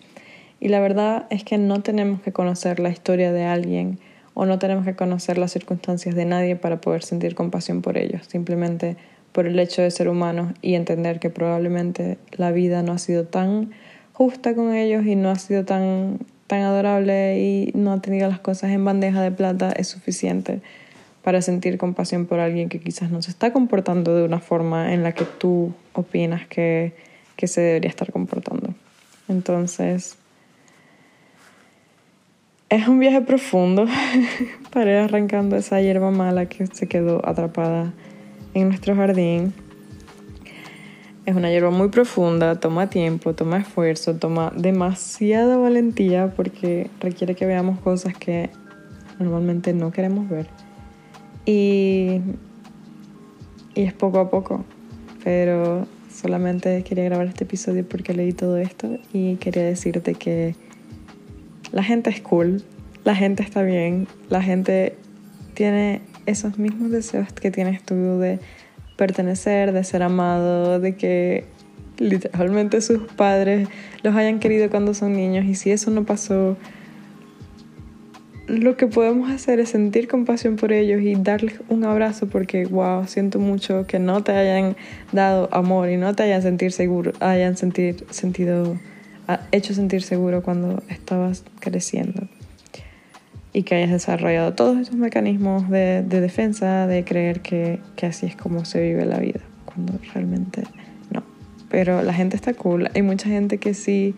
Y 0.60 0.68
la 0.68 0.78
verdad 0.78 1.26
es 1.30 1.42
que 1.42 1.56
no 1.56 1.80
tenemos 1.80 2.20
que 2.20 2.32
conocer 2.32 2.78
la 2.78 2.90
historia 2.90 3.32
de 3.32 3.44
alguien 3.44 3.98
o 4.34 4.44
no 4.44 4.58
tenemos 4.58 4.84
que 4.84 4.94
conocer 4.94 5.38
las 5.38 5.52
circunstancias 5.52 6.14
de 6.14 6.26
nadie 6.26 6.54
para 6.54 6.82
poder 6.82 7.02
sentir 7.02 7.34
compasión 7.34 7.80
por 7.80 7.96
ellos, 7.96 8.26
simplemente 8.26 8.98
por 9.32 9.46
el 9.46 9.58
hecho 9.58 9.80
de 9.80 9.90
ser 9.90 10.10
humanos 10.10 10.52
y 10.60 10.74
entender 10.74 11.18
que 11.18 11.30
probablemente 11.30 12.18
la 12.32 12.52
vida 12.52 12.82
no 12.82 12.92
ha 12.92 12.98
sido 12.98 13.24
tan 13.24 13.70
justa 14.12 14.54
con 14.54 14.74
ellos 14.74 15.06
y 15.06 15.16
no 15.16 15.30
ha 15.30 15.36
sido 15.36 15.64
tan, 15.64 16.18
tan 16.46 16.60
adorable 16.60 17.40
y 17.40 17.72
no 17.74 17.92
ha 17.92 18.02
tenido 18.02 18.28
las 18.28 18.40
cosas 18.40 18.70
en 18.72 18.84
bandeja 18.84 19.22
de 19.22 19.30
plata 19.30 19.72
es 19.72 19.88
suficiente 19.88 20.60
para 21.22 21.42
sentir 21.42 21.76
compasión 21.78 22.26
por 22.26 22.40
alguien 22.40 22.68
que 22.68 22.80
quizás 22.80 23.10
no 23.10 23.20
se 23.22 23.30
está 23.30 23.52
comportando 23.52 24.16
de 24.16 24.24
una 24.24 24.40
forma 24.40 24.94
en 24.94 25.02
la 25.02 25.12
que 25.12 25.24
tú 25.24 25.72
opinas 25.92 26.46
que, 26.46 26.94
que 27.36 27.46
se 27.46 27.60
debería 27.60 27.90
estar 27.90 28.10
comportando. 28.10 28.74
Entonces, 29.28 30.16
es 32.70 32.88
un 32.88 32.98
viaje 32.98 33.20
profundo 33.20 33.86
para 34.72 34.90
ir 34.92 34.96
arrancando 34.98 35.56
esa 35.56 35.80
hierba 35.80 36.10
mala 36.10 36.46
que 36.46 36.66
se 36.68 36.86
quedó 36.86 37.26
atrapada 37.28 37.92
en 38.54 38.68
nuestro 38.68 38.94
jardín. 38.96 39.52
Es 41.26 41.36
una 41.36 41.50
hierba 41.50 41.70
muy 41.70 41.88
profunda, 41.88 42.58
toma 42.58 42.88
tiempo, 42.88 43.34
toma 43.34 43.58
esfuerzo, 43.58 44.16
toma 44.16 44.52
demasiada 44.56 45.58
valentía 45.58 46.32
porque 46.34 46.88
requiere 47.00 47.34
que 47.34 47.44
veamos 47.44 47.78
cosas 47.80 48.16
que 48.16 48.50
normalmente 49.18 49.72
no 49.74 49.92
queremos 49.92 50.28
ver. 50.28 50.46
Y, 51.46 52.20
y 53.74 53.82
es 53.82 53.92
poco 53.92 54.18
a 54.18 54.30
poco, 54.30 54.64
pero 55.24 55.86
solamente 56.12 56.82
quería 56.82 57.04
grabar 57.04 57.26
este 57.26 57.44
episodio 57.44 57.88
porque 57.88 58.14
leí 58.14 58.32
todo 58.32 58.58
esto 58.58 58.98
y 59.12 59.36
quería 59.36 59.64
decirte 59.64 60.14
que 60.14 60.54
la 61.72 61.82
gente 61.82 62.10
es 62.10 62.20
cool, 62.20 62.62
la 63.04 63.14
gente 63.14 63.42
está 63.42 63.62
bien, 63.62 64.08
la 64.28 64.42
gente 64.42 64.96
tiene 65.54 66.02
esos 66.26 66.58
mismos 66.58 66.90
deseos 66.90 67.32
que 67.32 67.50
tienes 67.50 67.82
tú 67.82 67.94
de 68.18 68.38
pertenecer, 68.96 69.72
de 69.72 69.84
ser 69.84 70.02
amado, 70.02 70.80
de 70.80 70.96
que 70.96 71.44
literalmente 71.98 72.80
sus 72.80 73.00
padres 73.12 73.68
los 74.02 74.14
hayan 74.16 74.40
querido 74.40 74.68
cuando 74.70 74.94
son 74.94 75.12
niños 75.12 75.44
y 75.44 75.54
si 75.54 75.70
eso 75.70 75.90
no 75.90 76.04
pasó, 76.04 76.56
lo 78.58 78.76
que 78.76 78.86
podemos 78.88 79.30
hacer 79.30 79.60
es 79.60 79.70
sentir 79.70 80.08
compasión 80.08 80.56
por 80.56 80.72
ellos 80.72 81.00
y 81.02 81.14
darles 81.14 81.60
un 81.68 81.84
abrazo 81.84 82.26
porque, 82.28 82.66
wow, 82.66 83.06
siento 83.06 83.38
mucho 83.38 83.86
que 83.86 83.98
no 83.98 84.24
te 84.24 84.32
hayan 84.32 84.76
dado 85.12 85.48
amor 85.52 85.88
y 85.88 85.96
no 85.96 86.14
te 86.14 86.24
hayan 86.24 86.42
sentir 86.42 86.72
seguro, 86.72 87.12
hayan 87.20 87.56
sentir, 87.56 88.04
sentido 88.10 88.76
hecho 89.52 89.74
sentir 89.74 90.02
seguro 90.02 90.42
cuando 90.42 90.82
estabas 90.88 91.44
creciendo. 91.60 92.28
y 93.52 93.64
que 93.64 93.74
hayas 93.74 93.90
desarrollado 93.90 94.54
todos 94.54 94.78
estos 94.78 94.96
mecanismos 94.96 95.68
de, 95.70 96.02
de 96.02 96.20
defensa, 96.20 96.86
de 96.86 97.04
creer 97.04 97.40
que, 97.40 97.80
que 97.96 98.06
así 98.06 98.26
es 98.26 98.36
como 98.36 98.64
se 98.64 98.80
vive 98.80 99.04
la 99.04 99.18
vida, 99.18 99.40
cuando 99.64 99.94
realmente 100.14 100.62
no. 101.12 101.24
Pero 101.68 102.02
la 102.02 102.14
gente 102.14 102.36
está 102.36 102.54
cool, 102.54 102.88
hay 102.94 103.02
mucha 103.02 103.28
gente 103.28 103.58
que 103.58 103.74
sí, 103.74 104.14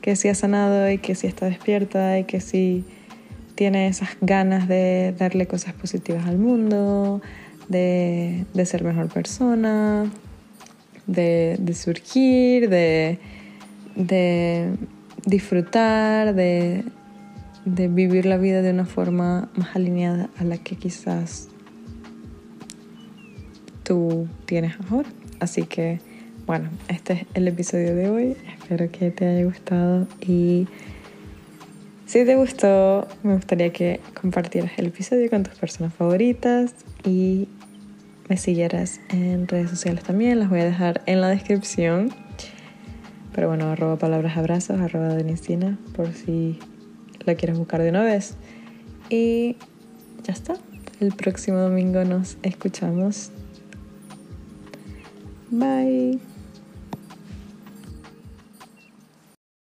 que 0.00 0.14
sí 0.14 0.28
ha 0.28 0.34
sanado 0.34 0.88
y 0.90 0.98
que 0.98 1.14
sí 1.16 1.26
está 1.26 1.46
despierta 1.46 2.18
y 2.20 2.24
que 2.24 2.40
sí 2.40 2.84
tiene 3.56 3.88
esas 3.88 4.10
ganas 4.20 4.68
de 4.68 5.14
darle 5.18 5.46
cosas 5.46 5.72
positivas 5.72 6.26
al 6.26 6.38
mundo, 6.38 7.20
de, 7.68 8.44
de 8.54 8.66
ser 8.66 8.84
mejor 8.84 9.08
persona, 9.08 10.08
de, 11.06 11.56
de 11.58 11.74
surgir, 11.74 12.68
de, 12.68 13.18
de 13.96 14.70
disfrutar, 15.24 16.34
de, 16.34 16.84
de 17.64 17.88
vivir 17.88 18.26
la 18.26 18.36
vida 18.36 18.62
de 18.62 18.70
una 18.70 18.84
forma 18.84 19.48
más 19.56 19.74
alineada 19.74 20.28
a 20.38 20.44
la 20.44 20.58
que 20.58 20.76
quizás 20.76 21.48
tú 23.82 24.28
tienes 24.44 24.74
ahora. 24.90 25.08
Así 25.40 25.62
que, 25.62 26.00
bueno, 26.46 26.68
este 26.88 27.12
es 27.14 27.26
el 27.34 27.48
episodio 27.48 27.94
de 27.94 28.10
hoy. 28.10 28.36
Espero 28.58 28.90
que 28.90 29.10
te 29.10 29.26
haya 29.26 29.44
gustado 29.44 30.06
y 30.20 30.66
si 32.06 32.24
te 32.24 32.36
gustó, 32.36 33.06
me 33.22 33.34
gustaría 33.34 33.72
que 33.72 34.00
compartieras 34.20 34.72
el 34.76 34.86
episodio 34.86 35.28
con 35.28 35.42
tus 35.42 35.54
personas 35.54 35.92
favoritas 35.92 36.72
y 37.04 37.48
me 38.28 38.36
siguieras 38.36 39.00
en 39.08 39.46
redes 39.48 39.70
sociales 39.70 40.04
también. 40.04 40.38
Las 40.38 40.48
voy 40.48 40.60
a 40.60 40.64
dejar 40.64 41.02
en 41.06 41.20
la 41.20 41.28
descripción. 41.28 42.12
Pero 43.34 43.48
bueno, 43.48 43.66
arroba 43.66 43.96
palabras 43.96 44.36
abrazos, 44.36 44.80
arroba 44.80 45.08
denisina, 45.08 45.78
por 45.94 46.12
si 46.14 46.58
la 47.24 47.34
quieres 47.34 47.58
buscar 47.58 47.82
de 47.82 47.90
una 47.90 48.02
vez. 48.02 48.36
Y 49.10 49.56
ya 50.22 50.32
está. 50.32 50.56
El 51.00 51.12
próximo 51.12 51.58
domingo 51.58 52.04
nos 52.04 52.38
escuchamos. 52.42 53.30
Bye. 55.50 56.35